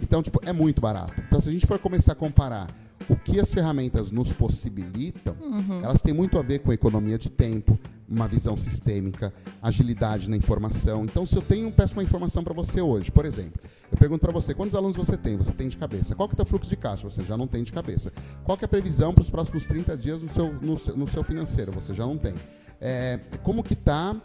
[0.00, 1.14] Então, tipo, é muito barato.
[1.20, 2.68] Então, se a gente for começar a comparar
[3.08, 5.84] o que as ferramentas nos possibilitam, uhum.
[5.84, 11.04] elas têm muito a ver com economia de tempo, uma visão sistêmica, agilidade na informação.
[11.04, 13.60] Então, se eu tenho peço uma informação para você hoje, por exemplo,
[13.90, 15.36] eu pergunto para você, quantos alunos você tem?
[15.36, 16.14] Você tem de cabeça.
[16.14, 17.08] Qual que é o teu fluxo de caixa?
[17.08, 18.12] Você já não tem de cabeça.
[18.44, 21.22] Qual que é a previsão para os próximos 30 dias no seu, no, no seu
[21.22, 21.72] financeiro?
[21.72, 22.34] Você já não tem
[22.84, 24.16] é, como que está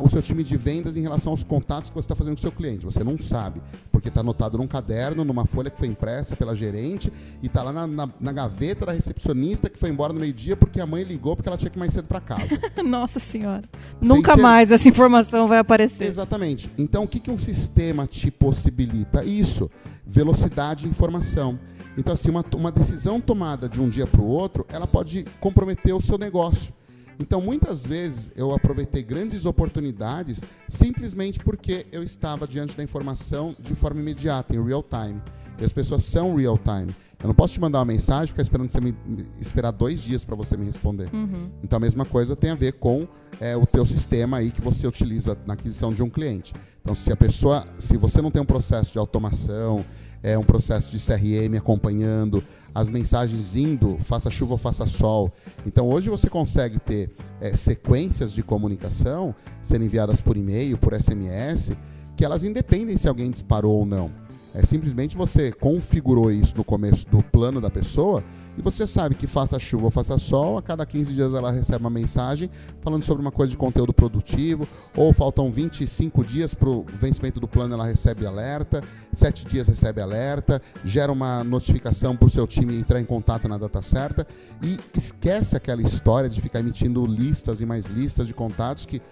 [0.00, 2.40] o seu time de vendas em relação aos contatos que você está fazendo com o
[2.40, 2.84] seu cliente.
[2.84, 3.60] Você não sabe,
[3.90, 7.72] porque está anotado num caderno, numa folha que foi impressa pela gerente e está lá
[7.72, 11.34] na, na, na, gaveta da recepcionista que foi embora no meio-dia porque a mãe ligou
[11.34, 12.48] porque ela tinha que ir mais cedo para casa.
[12.82, 13.64] Nossa Senhora.
[14.00, 16.04] Sem Nunca mais essa informação vai aparecer.
[16.04, 16.70] Exatamente.
[16.78, 19.24] Então, o que, que um sistema te possibilita?
[19.24, 19.68] Isso,
[20.06, 21.58] velocidade de informação.
[21.98, 25.94] Então, assim, uma, uma decisão tomada de um dia para o outro, ela pode comprometer
[25.94, 26.72] o seu negócio.
[27.18, 33.74] Então, muitas vezes eu aproveitei grandes oportunidades simplesmente porque eu estava diante da informação de
[33.74, 35.20] forma imediata, em real time.
[35.58, 36.92] E as pessoas são real time.
[37.24, 38.94] Eu não posso te mandar uma mensagem e ficar esperando você me,
[39.40, 41.08] esperar dois dias para você me responder.
[41.10, 41.48] Uhum.
[41.62, 43.08] Então a mesma coisa tem a ver com
[43.40, 46.52] é, o teu sistema aí que você utiliza na aquisição de um cliente.
[46.82, 49.82] Então se a pessoa, se você não tem um processo de automação,
[50.24, 52.42] é um processo de CRM acompanhando,
[52.74, 55.30] as mensagens indo, faça chuva ou faça sol.
[55.66, 61.72] Então hoje você consegue ter é, sequências de comunicação sendo enviadas por e-mail, por SMS,
[62.16, 64.23] que elas independem se alguém disparou ou não.
[64.54, 68.22] É simplesmente você configurou isso no começo do plano da pessoa
[68.56, 71.80] e você sabe que faça chuva ou faça sol, a cada 15 dias ela recebe
[71.80, 72.48] uma mensagem
[72.80, 77.48] falando sobre uma coisa de conteúdo produtivo, ou faltam 25 dias para o vencimento do
[77.48, 78.80] plano, ela recebe alerta,
[79.12, 83.58] 7 dias recebe alerta, gera uma notificação para o seu time entrar em contato na
[83.58, 84.24] data certa
[84.62, 89.02] e esquece aquela história de ficar emitindo listas e mais listas de contatos que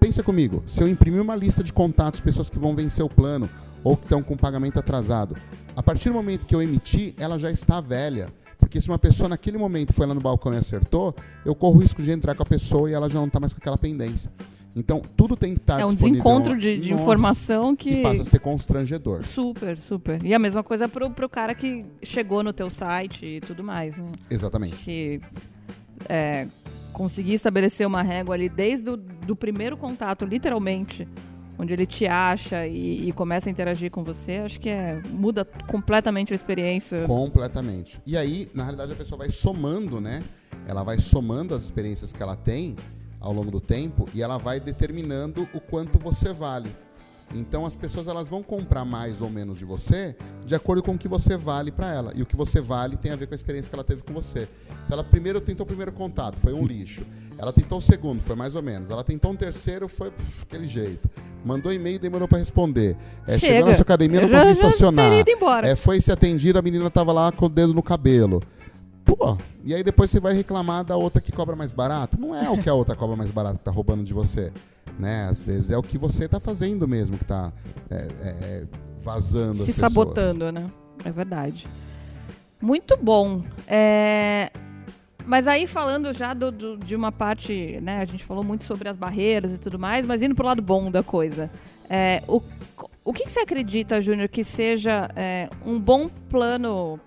[0.00, 3.46] pensa comigo, se eu imprimir uma lista de contatos, pessoas que vão vencer o plano
[3.86, 5.36] ou que estão com pagamento atrasado,
[5.76, 8.32] a partir do momento que eu emitir, ela já está velha.
[8.58, 11.78] Porque se uma pessoa naquele momento foi lá no balcão e acertou, eu corro o
[11.78, 14.28] risco de entrar com a pessoa e ela já não está mais com aquela pendência.
[14.74, 17.90] Então, tudo tem que estar É um desencontro de, de Nossa, informação que...
[17.90, 19.22] que passa a ser constrangedor.
[19.22, 20.24] Super, super.
[20.24, 23.96] E a mesma coisa pro, pro cara que chegou no teu site e tudo mais,
[23.96, 24.06] né?
[24.28, 24.76] Exatamente.
[24.78, 25.20] Que
[26.08, 26.48] é,
[26.92, 31.06] conseguir estabelecer uma régua ali desde o do primeiro contato, literalmente,
[31.58, 35.44] onde ele te acha e, e começa a interagir com você, acho que é, muda
[35.44, 37.04] completamente a experiência.
[37.06, 38.00] Completamente.
[38.04, 40.22] E aí, na realidade, a pessoa vai somando, né?
[40.66, 42.76] Ela vai somando as experiências que ela tem
[43.20, 46.70] ao longo do tempo e ela vai determinando o quanto você vale.
[47.34, 50.98] Então as pessoas elas vão comprar mais ou menos de você de acordo com o
[50.98, 52.12] que você vale para ela.
[52.14, 54.12] E o que você vale tem a ver com a experiência que ela teve com
[54.12, 54.48] você.
[54.84, 57.04] Então ela primeiro tentou o primeiro contato, foi um lixo.
[57.38, 58.90] Ela tentou o segundo, foi mais ou menos.
[58.90, 61.08] Ela tentou um terceiro, foi pff, aquele jeito.
[61.44, 62.96] Mandou e-mail, demorou para responder.
[63.26, 63.54] É, Chega.
[63.54, 65.12] chegou na sua academia, não conseguiu estacionar.
[65.64, 68.42] É, foi se atendida, a menina tava lá com o dedo no cabelo.
[69.04, 72.18] Pô, e aí depois você vai reclamar da outra que cobra mais barato.
[72.20, 74.52] Não é o que a outra cobra mais barato que tá roubando de você.
[74.98, 75.28] Né?
[75.30, 77.52] Às vezes é o que você tá fazendo mesmo que tá
[77.90, 78.64] é, é,
[79.02, 79.76] vazando as se pessoas.
[79.92, 80.68] sabotando, né?
[81.04, 81.68] É verdade.
[82.60, 83.42] Muito bom.
[83.68, 84.50] É,
[85.26, 87.98] Mas aí falando já do- do- de uma parte, né?
[87.98, 90.90] A gente falou muito sobre as barreiras e tudo mais, mas indo pro lado bom
[90.90, 91.50] da coisa.
[91.90, 92.40] É, o,
[93.04, 97.00] o que, você acredita, Júnior, que seja é, um bom plano,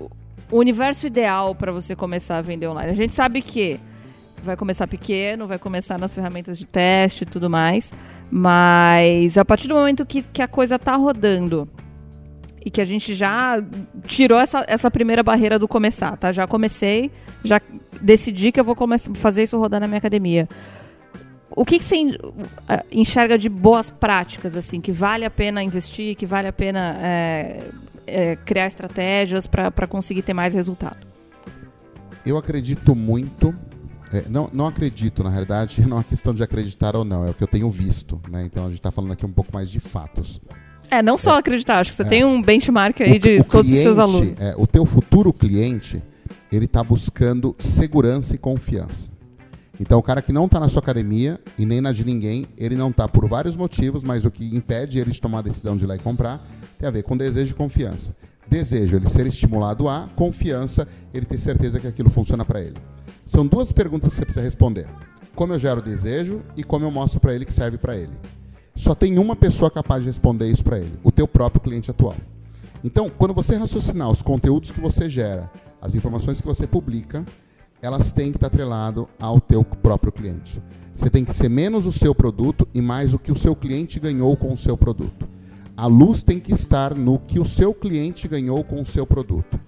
[0.00, 0.10] o-
[0.50, 2.90] o universo ideal para você começar a vender online?
[2.92, 3.80] A gente sabe que
[4.42, 7.92] vai começar pequeno, vai começar nas ferramentas de teste e tudo mais,
[8.30, 11.68] mas a partir do momento que, que a coisa tá rodando
[12.64, 13.62] e que a gente já
[14.06, 16.32] tirou essa, essa primeira barreira do começar, tá?
[16.32, 17.10] Já comecei,
[17.44, 17.60] já
[18.00, 20.48] decidi que eu vou começar, fazer isso rodar na minha academia.
[21.50, 22.18] O que, que você
[22.68, 26.96] eh, enxerga de boas práticas, assim, que vale a pena investir, que vale a pena
[26.98, 27.62] é,
[28.06, 31.06] é, criar estratégias para conseguir ter mais resultado?
[32.26, 33.54] Eu acredito muito.
[34.12, 37.30] é, não, não acredito, na realidade, não é uma questão de acreditar ou não, é
[37.30, 38.20] o que eu tenho visto.
[38.28, 38.46] Né?
[38.46, 40.40] Então a gente está falando aqui um pouco mais de fatos.
[40.94, 42.06] É, não só acreditar, acho que você É.
[42.08, 44.40] tem um benchmark aí de O- o todos os seus cliente, alunos.
[44.40, 46.02] é, o teu futuro cliente,
[46.52, 49.08] ele está buscando segurança e confiança.
[49.80, 52.76] Então, o cara que não está na sua academia e nem na de ninguém, ele
[52.76, 55.82] não está por vários motivos, mas o que impede ele de tomar a decisão de
[55.82, 56.46] ir lá e comprar
[56.78, 58.14] tem a ver com desejo e confiança.
[58.48, 62.76] Desejo, ele ser estimulado a, confiança, ele ter certeza que aquilo funciona para ele.
[63.26, 64.86] São duas perguntas que você precisa responder.
[65.34, 68.12] Como eu gero desejo e como eu mostro para ele que serve para ele.
[68.76, 72.16] Só tem uma pessoa capaz de responder isso para ele, o teu próprio cliente atual.
[72.82, 77.24] Então, quando você raciocinar os conteúdos que você gera, as informações que você publica,
[77.80, 80.60] elas têm que estar atrelado ao teu próprio cliente.
[80.96, 84.00] Você tem que ser menos o seu produto e mais o que o seu cliente
[84.00, 85.28] ganhou com o seu produto.
[85.76, 89.58] A luz tem que estar no que o seu cliente ganhou com o seu produto.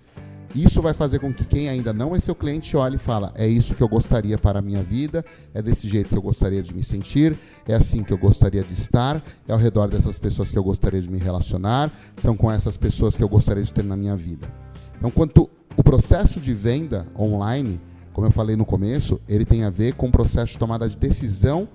[0.57, 3.47] Isso vai fazer com que quem ainda não é seu cliente olhe e fala: é
[3.47, 6.75] isso que eu gostaria para a minha vida, é desse jeito que eu gostaria de
[6.75, 7.37] me sentir,
[7.69, 11.01] é assim que eu gostaria de estar, é ao redor dessas pessoas que eu gostaria
[11.01, 11.93] de me relacionar,
[12.23, 14.51] são com essas pessoas que eu gostaria de ter na minha vida.
[14.97, 17.79] Então, quanto o processo de venda online,
[18.15, 20.97] como eu falei no começo, ele tem a ver com o processo de tomada de
[20.97, 21.69] decisão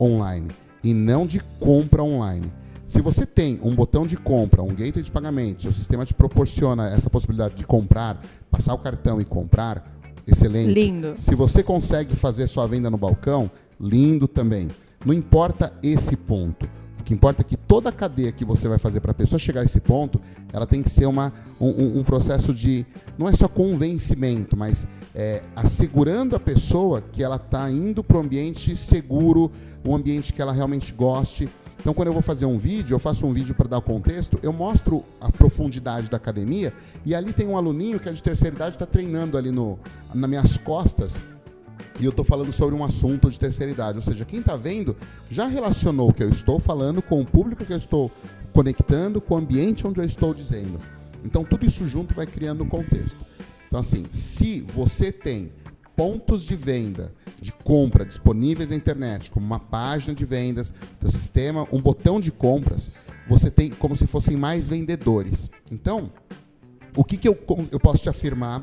[0.00, 0.48] online
[0.82, 2.50] e não de compra online.
[2.94, 6.90] Se você tem um botão de compra, um gateway de pagamento, seu sistema te proporciona
[6.90, 10.72] essa possibilidade de comprar, passar o cartão e comprar, excelente.
[10.72, 11.16] Lindo.
[11.18, 14.68] Se você consegue fazer sua venda no balcão, lindo também.
[15.04, 16.68] Não importa esse ponto.
[17.00, 19.40] O que importa é que toda a cadeia que você vai fazer para a pessoa
[19.40, 20.20] chegar a esse ponto,
[20.52, 22.86] ela tem que ser uma, um- um, processo de.
[23.18, 28.20] Não é só convencimento, mas é, assegurando a pessoa que ela está indo para um
[28.20, 29.50] ambiente seguro,
[29.84, 31.48] um ambiente que ela realmente goste.
[31.84, 34.54] Então, quando eu vou fazer um vídeo, eu faço um vídeo para dar contexto, eu
[34.54, 36.72] mostro a profundidade da academia
[37.04, 39.78] e ali tem um aluninho que é de terceira idade está treinando ali no,
[40.14, 41.12] nas minhas costas
[42.00, 43.98] e eu estou falando sobre um assunto de terceira idade.
[43.98, 44.96] Ou seja, quem está vendo
[45.28, 48.10] já relacionou o que eu estou falando com o público que eu estou
[48.54, 50.80] conectando, com o ambiente onde eu estou dizendo.
[51.22, 53.18] Então, tudo isso junto vai criando um contexto.
[53.68, 55.52] Então, assim, se você tem
[55.96, 61.66] pontos de venda, de compra disponíveis na internet, como uma página de vendas, teu sistema,
[61.72, 62.90] um botão de compras,
[63.28, 65.50] você tem como se fossem mais vendedores.
[65.70, 66.12] Então,
[66.96, 67.38] o que, que eu,
[67.70, 68.62] eu posso te afirmar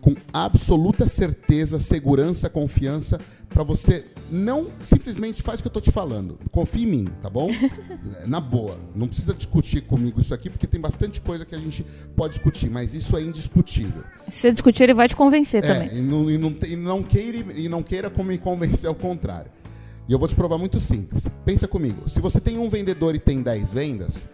[0.00, 5.90] com absoluta certeza, segurança, confiança, para você não simplesmente faz o que eu estou te
[5.90, 6.38] falando.
[6.50, 7.50] Confie em mim, tá bom?
[8.26, 8.76] Na boa.
[8.94, 11.84] Não precisa discutir comigo isso aqui, porque tem bastante coisa que a gente
[12.16, 14.04] pode discutir, mas isso é indiscutível.
[14.28, 15.88] Se você discutir, ele vai te convencer também.
[15.88, 19.50] É, e não, e não, e não queira, e não queira me convencer ao contrário.
[20.08, 21.26] E eu vou te provar muito simples.
[21.44, 22.08] Pensa comigo.
[22.08, 24.28] Se você tem um vendedor e tem 10 vendas,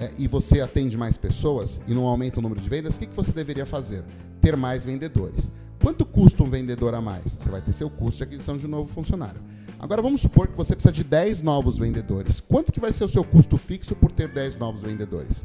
[0.00, 3.06] é, e você atende mais pessoas e não aumenta o número de vendas, o que,
[3.06, 4.02] que você deveria fazer?
[4.40, 5.52] Ter mais vendedores.
[5.82, 7.24] Quanto custa um vendedor a mais?
[7.24, 9.40] Você vai ter seu custo de aquisição de um novo funcionário.
[9.78, 12.40] Agora vamos supor que você precisa de 10 novos vendedores.
[12.40, 15.44] Quanto que vai ser o seu custo fixo por ter 10 novos vendedores?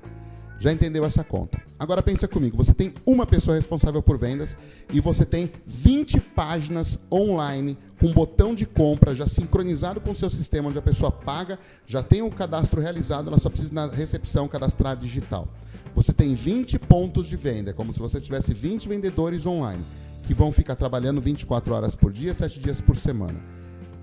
[0.60, 1.62] Já entendeu essa conta?
[1.78, 4.56] Agora pensa comigo, você tem uma pessoa responsável por vendas
[4.94, 10.30] e você tem 20 páginas online com botão de compra já sincronizado com o seu
[10.30, 14.48] sistema, onde a pessoa paga, já tem o cadastro realizado, ela só precisa na recepção
[14.48, 15.48] cadastrar digital.
[15.94, 19.84] Você tem 20 pontos de venda, é como se você tivesse 20 vendedores online
[20.24, 23.40] que vão ficar trabalhando 24 horas por dia, 7 dias por semana.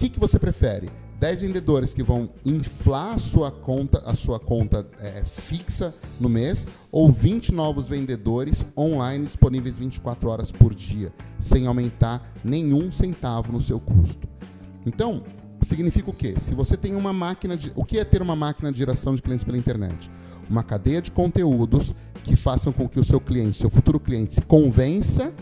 [0.03, 0.91] Que, que você prefere?
[1.21, 6.67] 10 vendedores que vão inflar a sua conta, a sua conta é, fixa no mês,
[6.91, 13.61] ou 20 novos vendedores online disponíveis 24 horas por dia, sem aumentar nenhum centavo no
[13.61, 14.27] seu custo.
[14.85, 15.23] Então,
[15.63, 16.35] significa o quê?
[16.37, 17.71] Se você tem uma máquina de.
[17.77, 20.11] O que é ter uma máquina de geração de clientes pela internet?
[20.51, 24.41] Uma cadeia de conteúdos que façam com que o seu cliente, seu futuro cliente, se
[24.41, 25.33] convença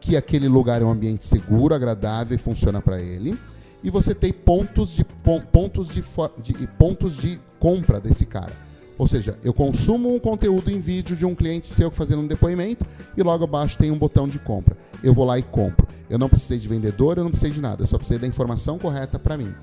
[0.00, 3.36] que aquele lugar é um ambiente seguro, agradável e funciona para ele
[3.82, 5.04] e você tem pontos de,
[5.52, 6.02] pontos de,
[6.42, 8.52] de, pontos de compra desse cara.
[8.96, 12.84] Ou seja, eu consumo um conteúdo em vídeo de um cliente seu fazendo um depoimento
[13.16, 14.76] e logo abaixo tem um botão de compra.
[15.02, 15.86] Eu vou lá e compro.
[16.10, 17.82] Eu não precisei de vendedor, eu não precisei de nada.
[17.82, 19.54] Eu só precisei da informação correta para mim.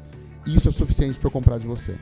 [0.46, 1.96] Isso é suficiente para eu comprar de você.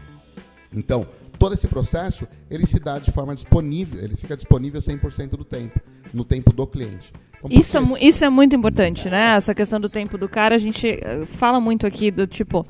[0.72, 1.08] Então,
[1.40, 5.80] todo esse processo, ele se dá de forma disponível, ele fica disponível 100% do tempo,
[6.14, 7.12] no tempo do cliente.
[7.50, 9.36] Isso é, isso é muito importante, né?
[9.36, 12.66] Essa questão do tempo do cara, a gente eh, fala muito aqui do tipo.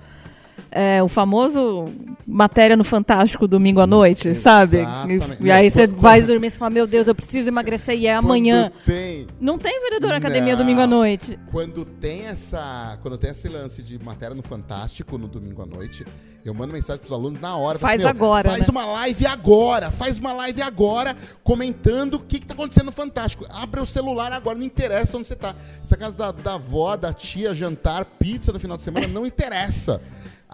[0.76, 1.86] É, o famoso
[2.26, 5.20] matéria no Fantástico domingo à noite, Exatamente.
[5.20, 5.44] sabe?
[5.44, 8.16] E, e aí você vai dormir e fala, meu Deus, eu preciso emagrecer e é
[8.16, 8.72] amanhã.
[8.86, 9.28] Tem...
[9.40, 11.38] Não tem vendedor na academia domingo à noite.
[11.52, 12.98] Quando tem essa.
[13.02, 16.06] Quando tem esse lance de matéria no Fantástico no domingo à noite,
[16.46, 17.80] eu mando mensagem pros alunos na hora.
[17.80, 18.50] Faz assim, agora.
[18.50, 18.68] Faz né?
[18.70, 19.92] uma live agora.
[19.92, 23.46] Faz uma live agora, comentando o que, que tá acontecendo no Fantástico.
[23.50, 25.56] Abre o celular agora, não interessa onde você tá.
[25.84, 29.26] Se é casa da, da avó, da tia, jantar, pizza no final de semana, não
[29.26, 30.02] interessa.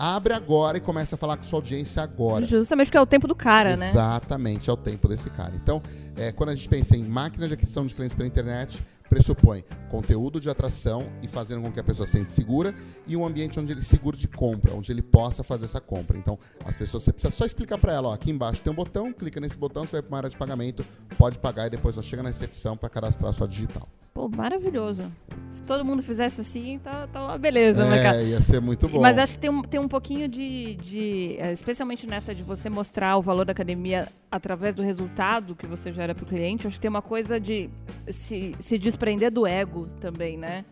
[0.01, 2.45] Abre agora e começa a falar com sua audiência agora.
[2.45, 4.01] Justamente porque é o tempo do cara, Exatamente, né?
[4.01, 5.51] Exatamente, é o tempo desse cara.
[5.57, 5.83] Então,
[6.15, 10.39] é, quando a gente pensa em máquina de aquisição de clientes pela internet, pressupõe conteúdo
[10.39, 12.73] de atração e fazendo com que a pessoa se sente segura
[13.05, 16.17] e um ambiente onde ele seguro de compra, onde ele possa fazer essa compra.
[16.17, 19.12] Então, as pessoas, você precisa só explicar para ela, ó, aqui embaixo tem um botão,
[19.12, 20.85] clica nesse botão, você vai para uma área de pagamento,
[21.17, 23.89] pode pagar e depois só chega na recepção para cadastrar a sua digital.
[24.13, 25.04] Pô, maravilhoso.
[25.52, 28.88] Se todo mundo fizesse assim, tá, tá uma beleza, né, é, né, ia ser muito
[28.88, 29.02] bom.
[29.02, 32.69] Mas acho que tem um, tem um pouquinho de, de, é, especialmente nessa de você
[32.69, 36.76] mostrar o valor da academia através do resultado que você gera para o cliente, acho
[36.76, 37.69] que tem uma coisa de
[38.12, 40.63] se, se desprender do ego também, né?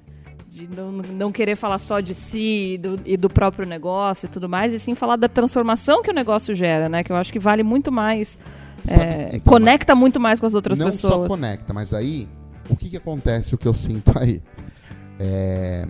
[0.50, 4.30] De não, não querer falar só de si e do, e do próprio negócio e
[4.30, 7.04] tudo mais, e sim falar da transformação que o negócio gera, né?
[7.04, 8.40] Que eu acho que vale muito mais.
[8.88, 11.14] É, então, conecta muito mais com as outras não pessoas.
[11.14, 12.28] Não só conecta, mas aí
[12.70, 14.42] o que, que acontece, o que eu sinto aí?
[15.20, 15.86] É,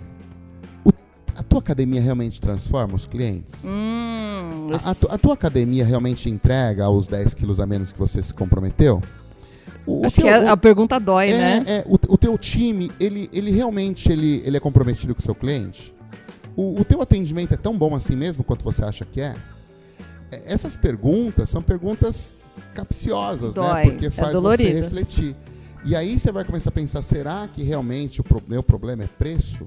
[0.84, 0.90] o,
[1.36, 3.64] a tua academia realmente transforma os clientes?
[3.64, 8.22] Hum, a, a, a, tua academia realmente entrega os 10 quilos a menos que você
[8.22, 9.00] se comprometeu?
[9.86, 11.64] O, Acho teu, que a, a, pergunta dói, é, né?
[11.66, 15.34] É, o, o teu time, ele, ele realmente ele, ele é comprometido com o seu
[15.34, 15.94] cliente?
[16.56, 19.34] O, o teu atendimento é tão bom assim mesmo quanto você acha que é?
[20.30, 22.34] é essas perguntas são perguntas
[22.74, 23.62] capciosas, né?
[23.62, 23.90] Dói, né?
[23.90, 25.36] Porque é faz é você refletir.
[25.84, 29.64] E aí você vai começar a pensar: será que realmente o meu problema é preço?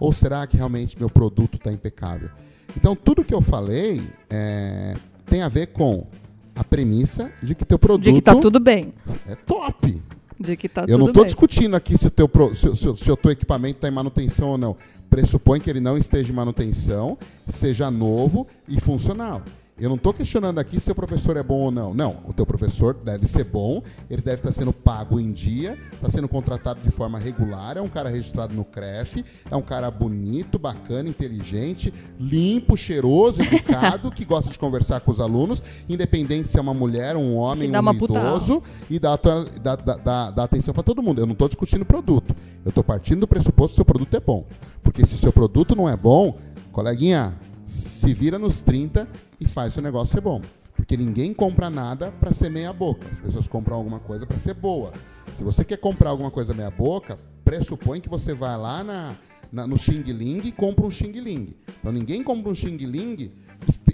[0.00, 2.30] Ou será que realmente meu produto está impecável?
[2.76, 4.94] Então, tudo que eu falei é,
[5.26, 6.06] tem a ver com
[6.54, 8.04] a premissa de que teu produto.
[8.04, 8.92] De que está tudo bem.
[9.28, 10.02] É top.
[10.38, 13.16] De que tá eu não estou discutindo aqui se o teu, se, se, se o
[13.16, 14.76] teu equipamento está em manutenção ou não.
[15.10, 17.18] Pressupõe que ele não esteja em manutenção,
[17.48, 19.42] seja novo e funcional.
[19.80, 21.94] Eu não estou questionando aqui se o professor é bom ou não.
[21.94, 26.10] Não, o teu professor deve ser bom, ele deve estar sendo pago em dia, está
[26.10, 30.58] sendo contratado de forma regular, é um cara registrado no CREF, é um cara bonito,
[30.58, 36.60] bacana, inteligente, limpo, cheiroso, educado, que gosta de conversar com os alunos, independente se é
[36.60, 39.16] uma mulher, um homem, um idoso, e dá,
[39.62, 41.20] dá, dá, dá atenção para todo mundo.
[41.20, 42.34] Eu não estou discutindo o produto.
[42.64, 44.44] Eu estou partindo do pressuposto que seu produto é bom.
[44.82, 46.36] Porque se seu produto não é bom,
[46.72, 47.34] coleguinha,
[47.68, 49.06] se vira nos 30
[49.38, 50.40] e faz seu negócio ser bom.
[50.74, 53.06] Porque ninguém compra nada para ser meia boca.
[53.06, 54.92] As pessoas compram alguma coisa para ser boa.
[55.36, 59.14] Se você quer comprar alguma coisa meia boca, pressupõe que você vai lá na,
[59.52, 61.54] na, no Xing Ling e compra um Xing Ling.
[61.78, 63.32] Então ninguém compra um Xing Ling,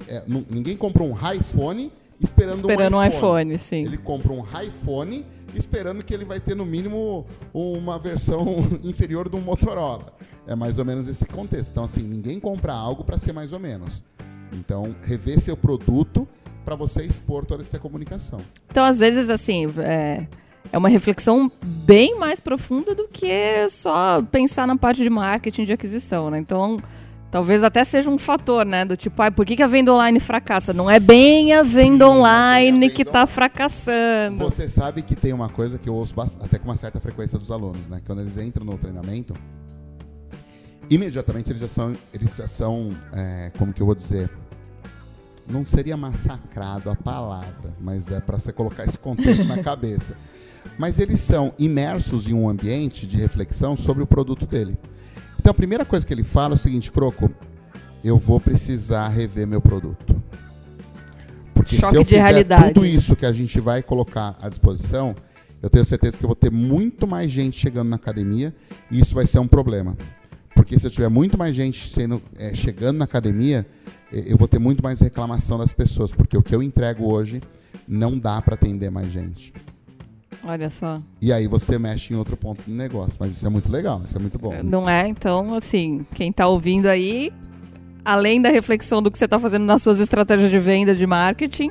[0.07, 3.15] é, ninguém compra um iPhone esperando, esperando um iPhone.
[3.15, 3.59] um iPhone.
[3.59, 3.85] sim.
[3.85, 8.45] Ele compra um iPhone esperando que ele vai ter no mínimo uma versão
[8.85, 10.13] inferior de um Motorola.
[10.47, 11.71] É mais ou menos esse contexto.
[11.71, 14.03] Então, assim, ninguém compra algo para ser mais ou menos.
[14.53, 16.29] Então, rever seu produto
[16.65, 18.39] para você expor toda essa comunicação.
[18.71, 20.27] Então, às vezes, assim, é,
[20.73, 25.73] é uma reflexão bem mais profunda do que só pensar na parte de marketing de
[25.73, 26.39] aquisição, né?
[26.39, 26.79] Então,
[27.35, 28.85] Talvez até seja um fator, né?
[28.85, 30.73] Do tipo, ah, por que, que a venda online fracassa?
[30.73, 34.39] Não é bem a venda online que está fracassando.
[34.39, 37.51] Você sabe que tem uma coisa que eu ouço até com uma certa frequência dos
[37.51, 38.01] alunos, né?
[38.07, 39.35] Quando eles entram no treinamento,
[40.91, 44.29] imediatamente eles já são, eles já são é, como que eu vou dizer?
[45.49, 50.17] Não seria massacrado a palavra, mas é para você colocar esse contexto na cabeça.
[50.79, 54.79] Mas eles são imersos em um ambiente de reflexão sobre o produto dele.
[55.39, 57.31] Então a primeira coisa que ele fala é o seguinte, Croco,
[58.03, 60.23] eu vou precisar rever meu produto.
[61.55, 62.73] Porque Choque se eu fizer realidade.
[62.73, 65.15] tudo isso que a gente vai colocar à disposição,
[65.63, 68.55] eu tenho certeza que eu vou ter muito mais gente chegando na academia
[68.91, 69.97] e isso vai ser um problema.
[70.55, 73.67] Porque se eu tiver muito mais gente sendo, é, chegando na academia,
[74.13, 77.43] eu vou ter muito mais reclamação das pessoas, porque o que eu entrego hoje
[77.89, 79.53] não dá para atender mais gente.
[80.45, 80.99] Olha só.
[81.21, 83.17] E aí você mexe em outro ponto do negócio.
[83.19, 84.63] Mas isso é muito legal, isso é muito bom.
[84.63, 85.09] Não é?
[85.09, 87.33] Então, assim, quem está ouvindo aí,
[88.05, 91.71] além da reflexão do que você está fazendo nas suas estratégias de venda, de marketing,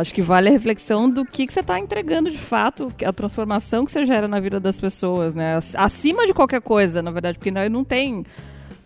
[0.00, 3.84] acho que vale a reflexão do que, que você está entregando de fato, a transformação
[3.84, 5.58] que você gera na vida das pessoas, né?
[5.74, 8.24] Acima de qualquer coisa, na verdade, porque não tem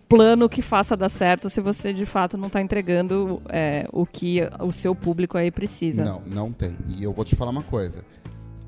[0.09, 4.41] plano que faça dar certo se você de fato não está entregando é, o que
[4.59, 6.03] o seu público aí precisa.
[6.03, 6.75] Não, não tem.
[6.87, 8.03] E eu vou te falar uma coisa.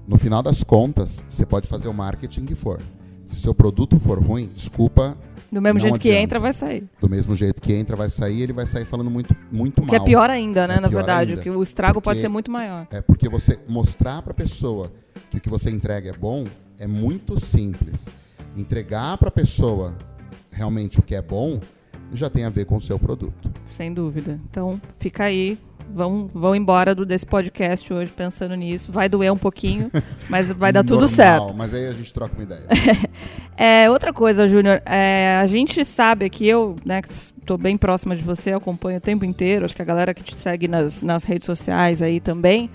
[0.08, 2.80] No final das contas, você pode fazer o marketing que for.
[3.26, 5.18] Se o seu produto for ruim, desculpa.
[5.52, 6.18] Do mesmo jeito adianta.
[6.18, 6.84] que entra, vai sair.
[7.00, 9.90] Do mesmo jeito que entra, vai sair, ele vai sair falando muito, muito mal.
[9.90, 11.32] Que é pior ainda, né, é na verdade.
[11.32, 11.44] Ainda.
[11.44, 12.88] Que o estrago porque, pode ser muito maior.
[12.92, 14.92] É porque você mostrar para a pessoa
[15.32, 16.44] que o que você entrega é bom
[16.78, 18.06] é muito simples.
[18.58, 19.96] Entregar para a pessoa
[20.52, 21.60] realmente o que é bom
[22.14, 23.52] já tem a ver com o seu produto.
[23.72, 24.40] Sem dúvida.
[24.50, 25.58] Então, fica aí
[25.94, 28.92] vão, vão embora do, desse podcast hoje pensando nisso.
[28.92, 29.92] Vai doer um pouquinho,
[30.30, 31.54] mas vai dar tudo Normal, certo.
[31.54, 32.64] Mas aí a gente troca uma ideia.
[33.58, 38.22] é, outra coisa, Júnior, é, a gente sabe que eu, né, estou bem próxima de
[38.22, 41.46] você, acompanho o tempo inteiro, acho que a galera que te segue nas, nas redes
[41.46, 42.70] sociais aí também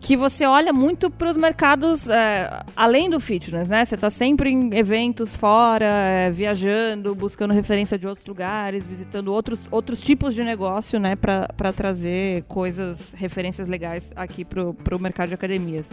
[0.00, 3.84] que você olha muito para os mercados é, além do fitness, né?
[3.84, 9.60] Você está sempre em eventos fora, é, viajando, buscando referência de outros lugares, visitando outros,
[9.70, 11.14] outros tipos de negócio, né?
[11.16, 15.86] Para trazer coisas, referências legais aqui para o mercado de academias.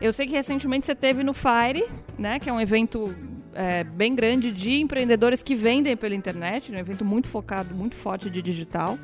[0.00, 1.84] Eu sei que recentemente você teve no Fire,
[2.18, 2.38] né?
[2.38, 3.14] Que é um evento
[3.54, 8.30] é, bem grande de empreendedores que vendem pela internet, um evento muito focado, muito forte
[8.30, 8.98] de digital.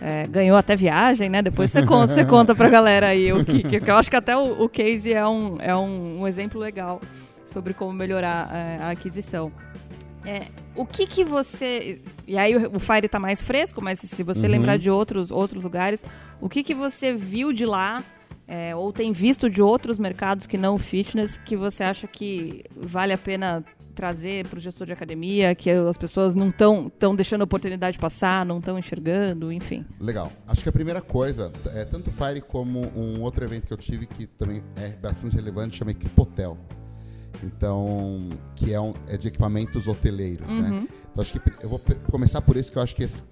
[0.00, 1.42] É, ganhou até viagem, né?
[1.42, 4.36] Depois você conta, você conta pra galera aí o que, que eu acho que até
[4.36, 7.00] o, o case é, um, é um, um exemplo legal
[7.44, 9.52] sobre como melhorar é, a aquisição.
[10.24, 10.42] É,
[10.74, 12.00] o que que você.
[12.26, 14.52] E aí o, o Fire está mais fresco, mas se você uhum.
[14.52, 16.04] lembrar de outros, outros lugares,
[16.40, 18.02] o que que você viu de lá,
[18.46, 23.12] é, ou tem visto de outros mercados que não fitness, que você acha que vale
[23.12, 23.64] a pena
[23.94, 27.98] trazer para o gestor de academia, que as pessoas não estão tão deixando a oportunidade
[27.98, 29.84] passar, não estão enxergando, enfim.
[30.00, 30.32] Legal.
[30.46, 33.78] Acho que a primeira coisa, é tanto o Fire como um outro evento que eu
[33.78, 36.58] tive que também é bastante relevante, chama Equipotel.
[37.42, 40.54] Então, que é, um, é de equipamentos hoteleiros, né?
[40.54, 40.80] uhum.
[40.80, 40.88] né?
[41.10, 41.80] Então, acho que eu vou
[42.10, 43.22] começar por isso que eu acho que esse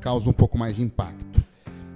[0.00, 1.47] causa um pouco mais de impacto.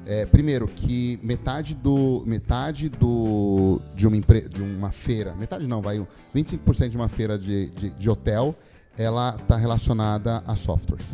[0.05, 6.05] É, primeiro, que metade do metade do de uma, de uma feira, metade não, vai
[6.35, 8.55] 25% de uma feira de, de, de hotel,
[8.99, 11.07] ela está relacionada a softwares.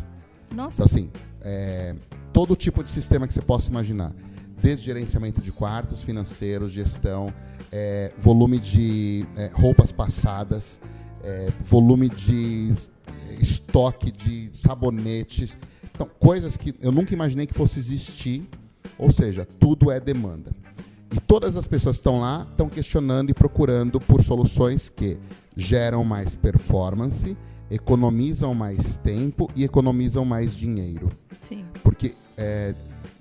[0.55, 0.83] Nossa.
[0.83, 1.11] Então, assim,
[1.43, 1.95] é,
[2.33, 4.13] todo tipo de sistema que você possa imaginar,
[4.61, 7.33] desde gerenciamento de quartos, financeiros, gestão,
[7.71, 10.81] é, volume de é, roupas passadas,
[11.23, 12.73] é, volume de
[13.39, 15.57] estoque de sabonetes,
[15.95, 18.49] então coisas que eu nunca imaginei que fosse existir
[18.99, 20.51] ou seja, tudo é demanda.
[21.15, 25.19] E todas as pessoas que estão lá estão questionando e procurando por soluções que
[25.57, 27.37] geram mais performance,
[27.71, 31.11] economizam mais tempo e economizam mais dinheiro.
[31.41, 31.65] Sim.
[31.83, 32.75] Porque é,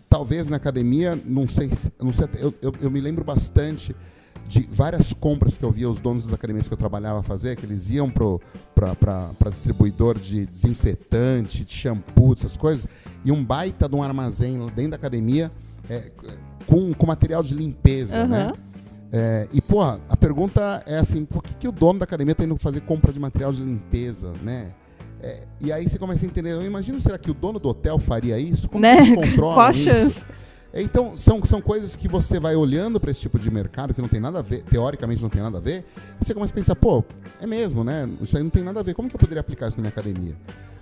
[0.09, 1.69] talvez na academia, não sei,
[1.99, 3.95] não sei eu, eu, eu, me lembro bastante
[4.47, 7.65] de várias compras que eu via os donos das academias que eu trabalhava fazer, que
[7.65, 12.87] eles iam para distribuidor de desinfetante, de shampoo, essas coisas,
[13.25, 15.51] e um baita de um armazém dentro da academia
[15.89, 16.11] é,
[16.65, 18.27] com, com material de limpeza, uhum.
[18.27, 18.53] né?
[19.11, 22.43] É, e, pô, a pergunta é assim, por que, que o dono da academia está
[22.43, 24.71] indo fazer compra de material de limpeza, né?
[25.21, 27.97] É, e aí você começa a entender, eu imagino, será que o dono do hotel
[27.97, 28.67] faria isso?
[28.67, 29.03] Como né?
[29.03, 29.83] que controla Qual a isso?
[29.83, 30.21] chance?
[30.73, 34.09] Então, são, são coisas que você vai olhando para esse tipo de mercado, que não
[34.09, 35.85] tem nada a ver, teoricamente não tem nada a ver,
[36.21, 37.03] e você começa a pensar, pô,
[37.41, 38.07] é mesmo, né?
[38.21, 39.89] Isso aí não tem nada a ver, como que eu poderia aplicar isso na minha
[39.89, 40.35] academia?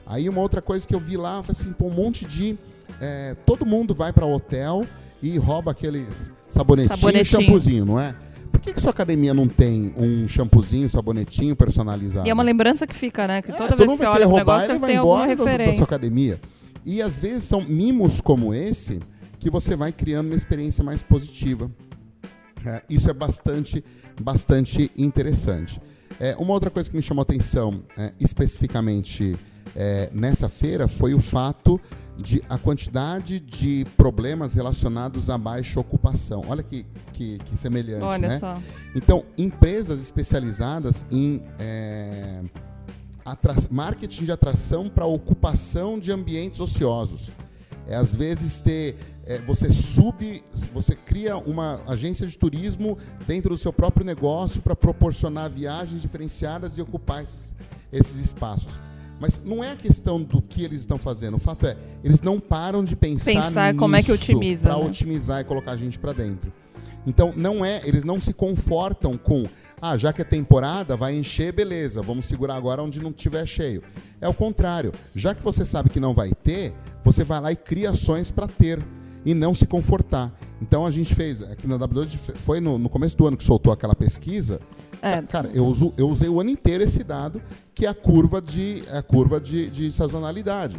[0.05, 2.57] Aí uma outra coisa que eu vi lá, foi assim, pô, um monte de.
[3.01, 4.83] É, todo mundo vai para hotel
[5.21, 7.41] e rouba aqueles sabonetinhos Sabonetinho.
[7.41, 8.15] e shampoozinho, não é?
[8.51, 12.25] Por que, que sua academia não tem um shampoozinho, sabonetinho personalizado?
[12.25, 13.41] E é uma lembrança que fica, né?
[13.41, 15.45] Que É, toda todo vez mundo que você olha negócio, ele vai tem embora do-
[15.45, 16.39] da sua academia.
[16.85, 18.99] E às vezes são mimos como esse
[19.39, 21.69] que você vai criando uma experiência mais positiva.
[22.65, 23.83] É, isso é bastante,
[24.19, 25.79] bastante interessante.
[26.19, 29.35] É, uma outra coisa que me chamou a atenção, é, especificamente
[29.75, 31.79] é, nessa feira, foi o fato
[32.17, 36.43] de a quantidade de problemas relacionados à baixa ocupação.
[36.47, 38.39] Olha que, que, que semelhante, Olha né?
[38.39, 38.61] só.
[38.95, 42.41] Então, empresas especializadas em é,
[43.69, 47.29] marketing de atração para ocupação de ambientes ociosos.
[47.87, 48.95] É, às vezes ter
[49.25, 50.43] é, você sub,
[50.73, 52.97] você cria uma agência de turismo
[53.27, 57.53] dentro do seu próprio negócio para proporcionar viagens diferenciadas e ocupar esses,
[57.91, 58.79] esses espaços.
[59.19, 61.35] Mas não é a questão do que eles estão fazendo.
[61.35, 64.85] O fato é, eles não param de pensar, Pensar como é que otimiza, para né?
[64.85, 66.51] otimizar e colocar a gente para dentro.
[67.07, 69.43] Então não é, eles não se confortam com,
[69.81, 73.83] ah, já que é temporada, vai encher, beleza, vamos segurar agora onde não tiver cheio.
[74.19, 74.91] É o contrário.
[75.15, 78.47] Já que você sabe que não vai ter, você vai lá e cria ações para
[78.47, 78.83] ter
[79.25, 80.31] e não se confortar.
[80.61, 83.73] Então a gente fez, aqui na W2 foi no, no começo do ano que soltou
[83.73, 84.59] aquela pesquisa.
[85.01, 85.21] É.
[85.23, 87.41] Cara, eu, uso, eu usei o ano inteiro esse dado,
[87.73, 90.77] que é a curva de, a curva de, de sazonalidade.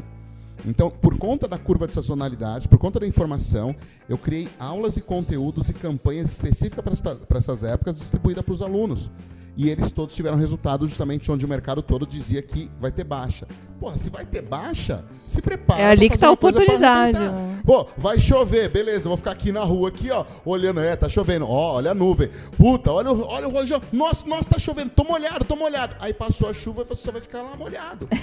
[0.64, 3.74] Então, por conta da curva de sazonalidade, por conta da informação,
[4.08, 9.10] eu criei aulas e conteúdos e campanhas específicas para essas épocas distribuídas para os alunos.
[9.56, 13.46] E eles todos tiveram resultado justamente onde o mercado todo dizia que vai ter baixa.
[13.80, 15.80] Porra, se vai ter baixa, se prepara.
[15.80, 17.60] É ali que tá fazer a oportunidade, né?
[17.64, 21.48] Pô, vai chover, beleza, vou ficar aqui na rua, aqui, ó, olhando, é, tá chovendo,
[21.48, 22.28] ó, olha a nuvem.
[22.56, 25.96] Puta, olha, o- olha o rojão, nossa, nossa, tá chovendo, tô molhado, tô molhado.
[26.00, 28.06] Aí passou a chuva e você só vai ficar lá molhado.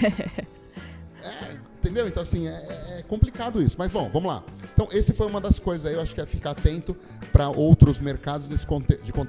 [1.22, 2.08] É, entendeu?
[2.08, 3.76] Então, assim, é, é complicado isso.
[3.78, 4.42] Mas, bom, vamos lá.
[4.72, 6.96] Então, esse foi uma das coisas aí, eu acho que é ficar atento
[7.30, 8.48] para outros mercados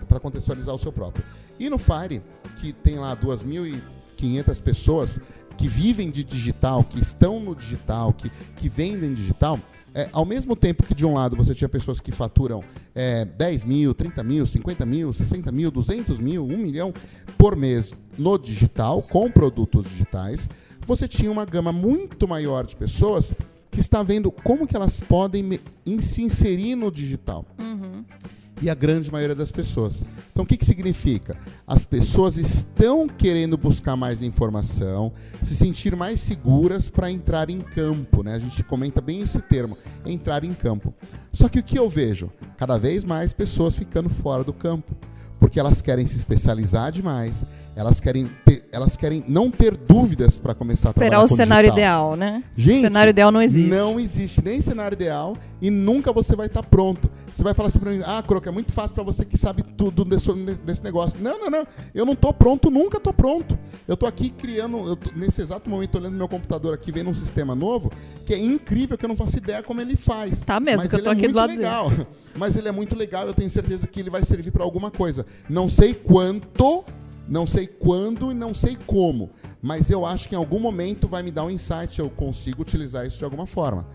[0.07, 1.23] para contextualizar o seu próprio.
[1.59, 2.21] E no Fire,
[2.59, 5.19] que tem lá 2.500 pessoas
[5.57, 9.59] que vivem de digital, que estão no digital, que, que vendem digital,
[9.93, 12.61] é, ao mesmo tempo que de um lado você tinha pessoas que faturam
[12.93, 16.93] é, 10 mil, 30 mil, 50 mil, 60 mil, 200 mil, 1 milhão
[17.37, 20.49] por mês no digital, com produtos digitais,
[20.85, 23.33] você tinha uma gama muito maior de pessoas
[23.71, 25.59] que está vendo como que elas podem
[25.99, 27.45] se inserir no digital.
[28.61, 30.01] E a grande maioria das pessoas.
[30.31, 31.35] Então, o que, que significa?
[31.67, 35.11] As pessoas estão querendo buscar mais informação,
[35.43, 38.23] se sentir mais seguras para entrar em campo.
[38.23, 38.33] Né?
[38.33, 40.93] A gente comenta bem esse termo, entrar em campo.
[41.33, 42.31] Só que o que eu vejo?
[42.57, 44.95] Cada vez mais pessoas ficando fora do campo.
[45.45, 50.55] Porque elas querem se especializar demais, elas querem, ter- elas querem não ter dúvidas para
[50.55, 52.15] começar a Esperar trabalhar o com cenário digital.
[52.15, 52.43] ideal, né?
[52.57, 53.69] Gente, o cenário ideal não existe.
[53.69, 57.11] Não existe nem cenário ideal e nunca você vai estar pronto.
[57.27, 59.61] Você vai falar assim pra mim, ah, Croco, é muito fácil para você que sabe
[59.77, 60.33] tudo desse,
[60.65, 61.19] desse negócio.
[61.21, 61.67] Não, não, não.
[61.93, 63.55] Eu não tô pronto, nunca tô pronto.
[63.87, 67.13] Eu tô aqui criando, eu tô, nesse exato momento, olhando meu computador aqui, vendo um
[67.13, 67.91] sistema novo,
[68.25, 70.41] que é incrível, que eu não faço ideia como ele faz.
[70.41, 71.61] Tá mesmo, Mas que eu tô é aqui do lado dele.
[71.61, 71.91] legal.
[72.37, 75.25] Mas ele é muito legal, eu tenho certeza que ele vai servir para alguma coisa.
[75.49, 76.83] Não sei quanto,
[77.27, 81.23] não sei quando e não sei como, mas eu acho que em algum momento vai
[81.23, 83.87] me dar um insight, eu consigo utilizar isso de alguma forma.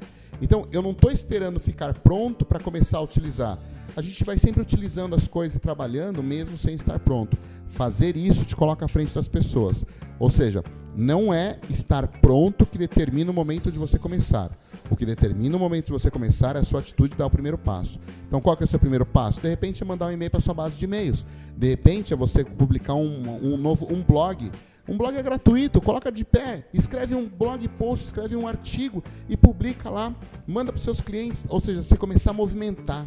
[0.43, 3.59] Então, eu não estou esperando ficar pronto para começar a utilizar.
[3.97, 7.36] A gente vai sempre utilizando as coisas e trabalhando mesmo sem estar pronto.
[7.70, 9.84] Fazer isso te coloca à frente das pessoas.
[10.18, 10.62] Ou seja,
[10.97, 14.51] não é estar pronto que determina o momento de você começar.
[14.91, 17.30] O que determina o momento de você começar é a sua atitude de dar o
[17.30, 17.99] primeiro passo.
[18.26, 19.41] Então, qual é o seu primeiro passo?
[19.41, 21.24] De repente, é mandar um e-mail para sua base de e-mails.
[21.57, 24.51] De repente, é você publicar um, um novo um blog.
[24.88, 29.36] Um blog é gratuito, coloca de pé, escreve um blog post, escreve um artigo e
[29.36, 30.12] publica lá,
[30.45, 33.07] manda para os seus clientes, ou seja, você começar a movimentar.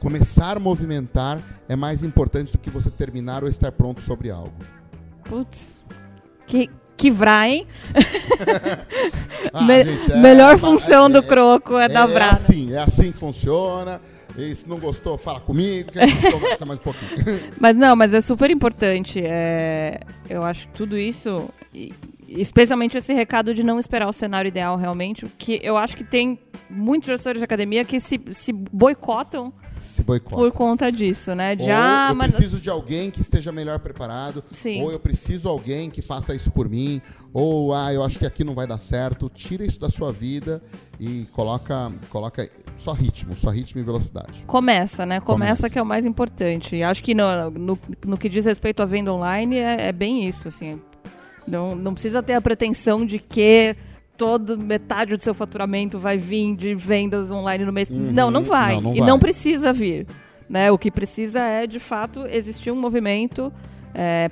[0.00, 4.52] Começar a movimentar é mais importante do que você terminar ou estar pronto sobre algo.
[5.24, 5.84] Putz.
[6.46, 7.66] Que, que vrá, hein?
[9.52, 12.26] Ah, Me- gente, é- melhor é- função é- do croco é, da é vrá.
[12.26, 12.30] né?
[12.32, 14.00] assim, é assim que funciona.
[14.36, 17.40] E se não gostou, fala comigo, que conversa mais um pouquinho.
[17.58, 19.20] Mas não, mas é super importante.
[19.24, 21.92] É, eu acho tudo isso, e-
[22.28, 26.38] especialmente esse recado de não esperar o cenário ideal realmente, que eu acho que tem
[26.70, 30.36] muitos gestores de academia que se, se boicotam se boicota.
[30.36, 31.54] por conta disso, né?
[31.56, 34.42] De, Ou ah, eu mas- preciso de alguém que esteja melhor preparado.
[34.52, 34.82] Sim.
[34.82, 37.00] Ou eu preciso de alguém que faça isso por mim.
[37.32, 39.30] Ou, ah, eu acho que aqui não vai dar certo.
[39.34, 40.62] Tira isso da sua vida
[40.98, 44.44] e coloca, coloca só ritmo, só ritmo e velocidade.
[44.46, 45.20] Começa, né?
[45.20, 45.70] Começa, Começa.
[45.70, 46.76] que é o mais importante.
[46.76, 50.26] E acho que no, no, no que diz respeito à venda online é, é bem
[50.28, 50.80] isso, assim.
[51.46, 53.74] Não, não precisa ter a pretensão de que
[54.18, 57.88] todo metade do seu faturamento vai vir de vendas online no mês.
[57.88, 58.10] Uhum.
[58.12, 58.74] Não, não vai.
[58.74, 59.08] Não, não e vai.
[59.08, 60.06] não precisa vir.
[60.50, 60.70] Né?
[60.70, 63.50] O que precisa é, de fato, existir um movimento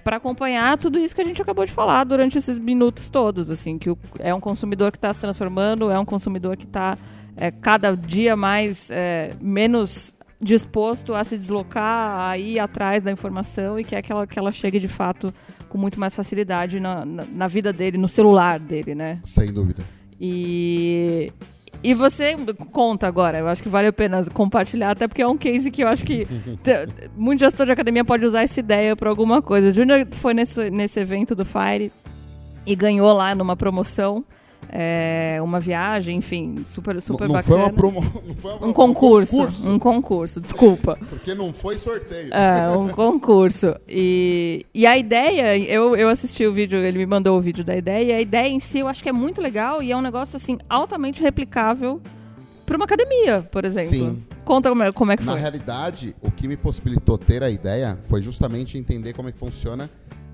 [0.05, 3.51] para acompanhar tudo isso que a gente acabou de falar durante esses minutos todos.
[3.51, 6.97] assim Que o- é um consumidor que está se transformando, é um consumidor que está
[7.37, 13.79] é, cada dia mais é, menos disposto a se deslocar, a ir atrás da informação
[13.79, 15.33] e quer que ela, que ela chegue de fato
[15.69, 19.19] com muito mais facilidade na, na, na vida dele, no celular dele, né?
[19.25, 19.83] Sem dúvida.
[20.21, 21.33] E,
[21.83, 22.37] e você
[22.73, 25.83] conta agora, eu acho que vale a pena compartilhar, até porque é um case que
[25.83, 26.27] eu acho que
[27.17, 29.69] muito gestor de academia pode usar essa ideia para alguma coisa.
[29.69, 31.91] O Júnior foi nesse, nesse evento do Fire
[32.65, 34.25] e ganhou lá numa promoção
[34.69, 37.43] é, uma viagem, enfim, super, super não, não bacana.
[37.45, 40.99] foi uma promo, não foi uma- Um concurso, concurso, um concurso, desculpa.
[41.09, 42.33] Porque não foi sorteio.
[42.35, 43.77] É, um concurso.
[43.89, 47.77] E, e a ideia, eu, eu assisti o vídeo, ele me mandou o vídeo da
[47.77, 50.03] ideia, e a ideia em si eu acho que é muito legal e é um
[50.03, 52.01] negócio, assim, altamente replicável
[52.65, 53.91] para uma academia, por exemplo.
[53.91, 54.23] Sim.
[54.45, 55.41] Conta como é, como é que Na foi.
[55.41, 59.89] realidade, o que me possibilitou ter a ideia foi justamente entender como é que funciona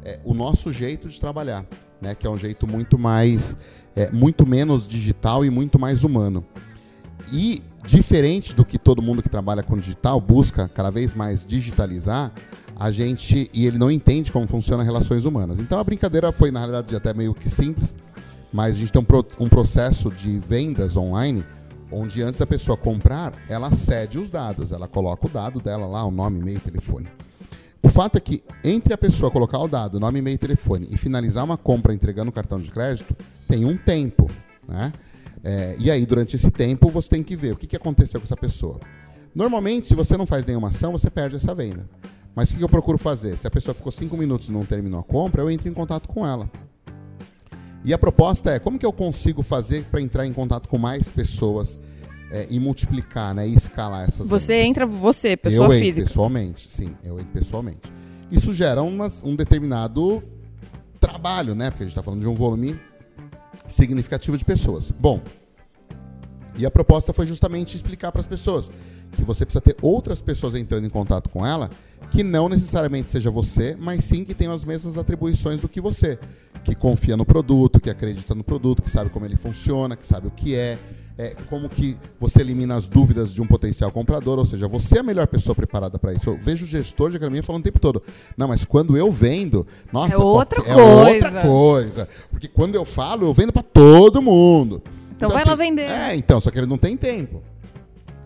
[0.05, 1.65] é, o nosso jeito de trabalhar,
[2.01, 2.15] né?
[2.15, 3.57] Que é um jeito muito mais,
[3.95, 6.45] é, muito menos digital e muito mais humano.
[7.33, 12.33] E diferente do que todo mundo que trabalha com digital busca cada vez mais digitalizar,
[12.79, 15.59] a gente e ele não entende como funcionam relações humanas.
[15.59, 17.95] Então a brincadeira foi na realidade até meio que simples,
[18.53, 21.45] mas a gente tem um, pro- um processo de vendas online
[21.91, 26.03] onde antes da pessoa comprar, ela cede os dados, ela coloca o dado dela lá,
[26.05, 27.07] o nome, e-mail, telefone.
[27.83, 31.45] O fato é que entre a pessoa colocar o dado, nome, e-mail, telefone e finalizar
[31.45, 33.17] uma compra entregando o cartão de crédito,
[33.49, 34.31] tem um tempo,
[34.69, 34.93] né?
[35.45, 38.25] É, e aí, durante esse tempo, você tem que ver o que, que aconteceu com
[38.25, 38.79] essa pessoa.
[39.35, 41.89] Normalmente, se você não faz nenhuma ação, você perde essa venda.
[42.35, 43.37] Mas o que, que eu procuro fazer?
[43.37, 46.07] Se a pessoa ficou cinco minutos e não terminou a compra, eu entro em contato
[46.07, 46.49] com ela.
[47.85, 51.11] E a proposta é, como que eu consigo fazer para entrar em contato com mais
[51.11, 51.79] pessoas
[52.33, 56.07] é, e multiplicar, né, e escalar essas Você entra, você, pessoa eu entro física.
[56.07, 57.81] pessoalmente, sim, eu entro pessoalmente.
[58.31, 60.23] Isso gera umas- um determinado
[60.99, 61.69] trabalho, né?
[61.71, 62.75] Porque a gente está falando de um volume
[63.69, 64.91] significativo de pessoas.
[64.91, 65.21] Bom,
[66.57, 68.71] e a proposta foi justamente explicar para as pessoas
[69.13, 71.69] que você precisa ter outras pessoas entrando em contato com ela
[72.11, 76.19] que não necessariamente seja você, mas sim que tenham as mesmas atribuições do que você,
[76.65, 80.27] que confia no produto, que acredita no produto, que sabe como ele funciona, que sabe
[80.29, 80.79] o que é,
[81.19, 85.01] é, como que você elimina as dúvidas de um potencial comprador, ou seja, você é
[85.01, 86.31] a melhor pessoa preparada para isso.
[86.31, 88.03] Eu vejo o gestor de academia falando o tempo todo,
[88.37, 92.85] não, mas quando eu vendo, nossa, É outra é coisa." outra coisa, porque quando eu
[92.85, 94.83] falo, eu vendo para todo mundo.
[95.17, 95.83] Então vai lá vender.
[95.83, 97.43] É, então, só que ele não tem tempo.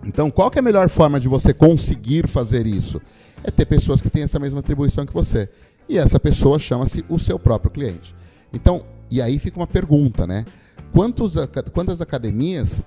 [0.04, 3.02] Então, qual é a melhor forma de você conseguir fazer isso?
[3.42, 5.48] É ter pessoas que têm essa mesma atribuição que você.
[5.88, 8.14] E essa pessoa chama-se o seu próprio cliente.
[8.52, 10.44] Então, e aí fica uma pergunta, né?
[10.92, 11.34] Quantos,
[11.72, 12.82] quantas academias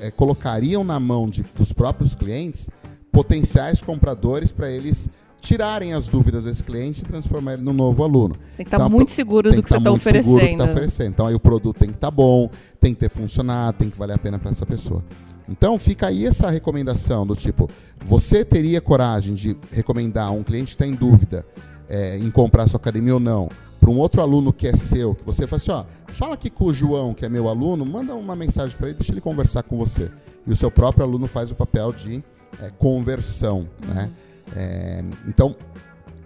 [0.00, 2.68] eh, colocariam na mão de, dos próprios clientes
[3.12, 5.08] potenciais compradores para eles
[5.40, 8.34] tirarem as dúvidas desse cliente e transformar ele num novo aluno?
[8.56, 10.22] Tem que estar Então, muito pro- seguro tem do que você tá está muito seguro
[10.22, 10.64] que oferecendo.
[10.64, 11.08] tá oferecendo.
[11.10, 14.14] Então aí o produto tem que estar bom, tem que ter funcionado, tem que valer
[14.14, 15.04] a pena para essa pessoa.
[15.48, 17.68] Então fica aí essa recomendação do tipo,
[18.04, 21.44] você teria coragem de recomendar a um cliente que está em dúvida
[21.88, 23.48] é, em comprar sua academia ou não,
[23.84, 26.64] para um outro aluno que é seu, que você fala assim, ó, fala aqui com
[26.64, 29.76] o João, que é meu aluno, manda uma mensagem para ele, deixa ele conversar com
[29.76, 30.10] você.
[30.46, 32.24] E o seu próprio aluno faz o papel de
[32.62, 34.10] é, conversão, né?
[34.56, 35.54] É, então,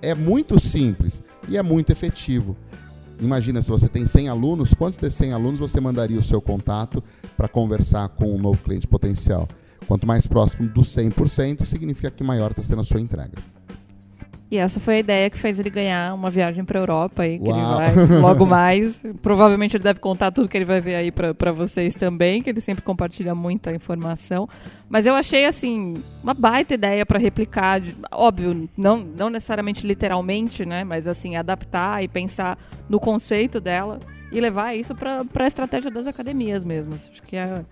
[0.00, 2.56] é muito simples e é muito efetivo.
[3.20, 7.02] Imagina se você tem 100 alunos, quantos desses 100 alunos você mandaria o seu contato
[7.36, 9.48] para conversar com um novo cliente potencial?
[9.88, 13.36] Quanto mais próximo do 100%, significa que maior está sendo a sua entrega.
[14.50, 17.48] E essa foi a ideia que fez ele ganhar uma viagem para Europa aí, que
[17.50, 17.82] Uau.
[17.82, 18.98] ele vai logo mais.
[19.20, 22.60] Provavelmente ele deve contar tudo que ele vai ver aí para vocês também, que ele
[22.62, 24.48] sempre compartilha muita informação.
[24.88, 30.64] Mas eu achei assim uma baita ideia para replicar, de- óbvio, não não necessariamente literalmente,
[30.64, 32.56] né, mas assim adaptar e pensar
[32.88, 34.00] no conceito dela
[34.32, 36.94] e levar isso para a estratégia das academias mesmo.
[36.94, 37.62] Acho que é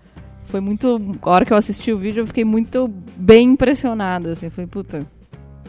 [0.45, 1.01] foi muito.
[1.23, 4.33] A hora que eu assisti o vídeo, eu fiquei muito bem impressionada.
[4.33, 5.05] Assim, falei, puta.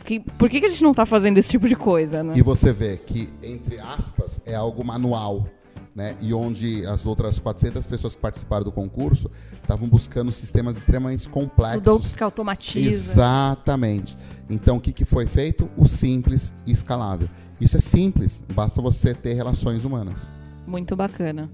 [0.05, 2.35] Que, por que, que a gente não tá fazendo esse tipo de coisa, né?
[2.37, 5.47] E você vê que, entre aspas, é algo manual.
[5.95, 6.17] né?
[6.21, 9.29] E onde as outras 400 pessoas que participaram do concurso
[9.61, 11.83] estavam buscando sistemas extremamente complexos.
[11.83, 12.91] Tudo que automatiza.
[12.91, 14.17] Exatamente.
[14.49, 15.69] Então, o que, que foi feito?
[15.77, 17.29] O simples e escalável.
[17.61, 20.21] Isso é simples, basta você ter relações humanas.
[20.67, 21.51] Muito bacana.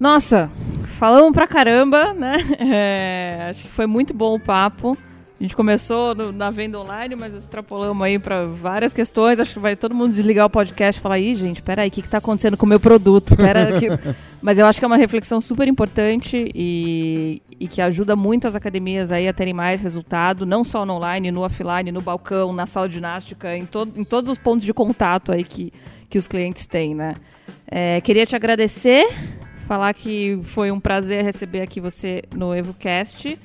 [0.00, 0.50] Nossa,
[0.98, 2.36] falamos pra caramba, né?
[2.58, 4.96] É, acho que foi muito bom o papo.
[5.40, 9.38] A gente começou no, na venda online, mas extrapolamos aí para várias questões.
[9.38, 12.00] Acho que vai todo mundo desligar o podcast e falar: ih, gente, peraí, o que,
[12.00, 13.36] está acontecendo com o meu produto?
[13.36, 13.86] Pera, que...
[14.42, 18.56] Mas eu acho que é uma reflexão super importante e, e que ajuda muito as
[18.56, 22.66] academias aí a terem mais resultado, não só no online, no offline, no balcão, na
[22.66, 25.72] sala de ginástica, em, to em todos os pontos de contato aí que,
[26.10, 27.14] que os clientes têm, né?
[27.70, 29.08] É, queria te agradecer,
[29.68, 33.38] falar que foi um prazer receber aqui você no EvoCast.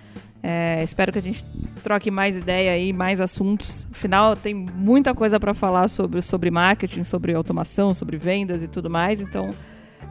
[0.45, 1.41] É, espero que a gente
[1.81, 3.87] troque mais ideia aí, mais assuntos.
[3.89, 8.89] Afinal, tem muita coisa para falar sobre, sobre marketing, sobre automação, sobre vendas e tudo
[8.89, 9.21] mais.
[9.21, 9.51] Então,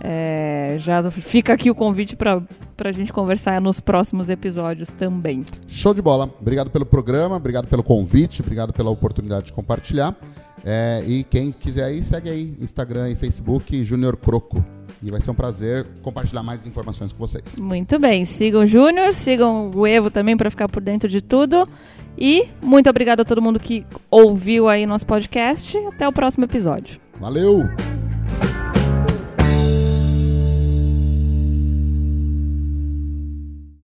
[0.01, 2.43] é, já fica aqui o convite para
[2.79, 5.45] a gente conversar nos próximos episódios também.
[5.69, 6.31] Show de bola.
[6.41, 10.17] Obrigado pelo programa, obrigado pelo convite, obrigado pela oportunidade de compartilhar.
[10.65, 14.65] É, e quem quiser aí, segue aí Instagram e Facebook Júnior Croco.
[15.03, 17.59] E vai ser um prazer compartilhar mais informações com vocês.
[17.59, 18.25] Muito bem.
[18.25, 21.69] Sigam o Júnior, sigam o Evo também para ficar por dentro de tudo.
[22.17, 25.77] E muito obrigado a todo mundo que ouviu aí nosso podcast.
[25.89, 27.01] Até o próximo episódio.
[27.19, 27.65] Valeu!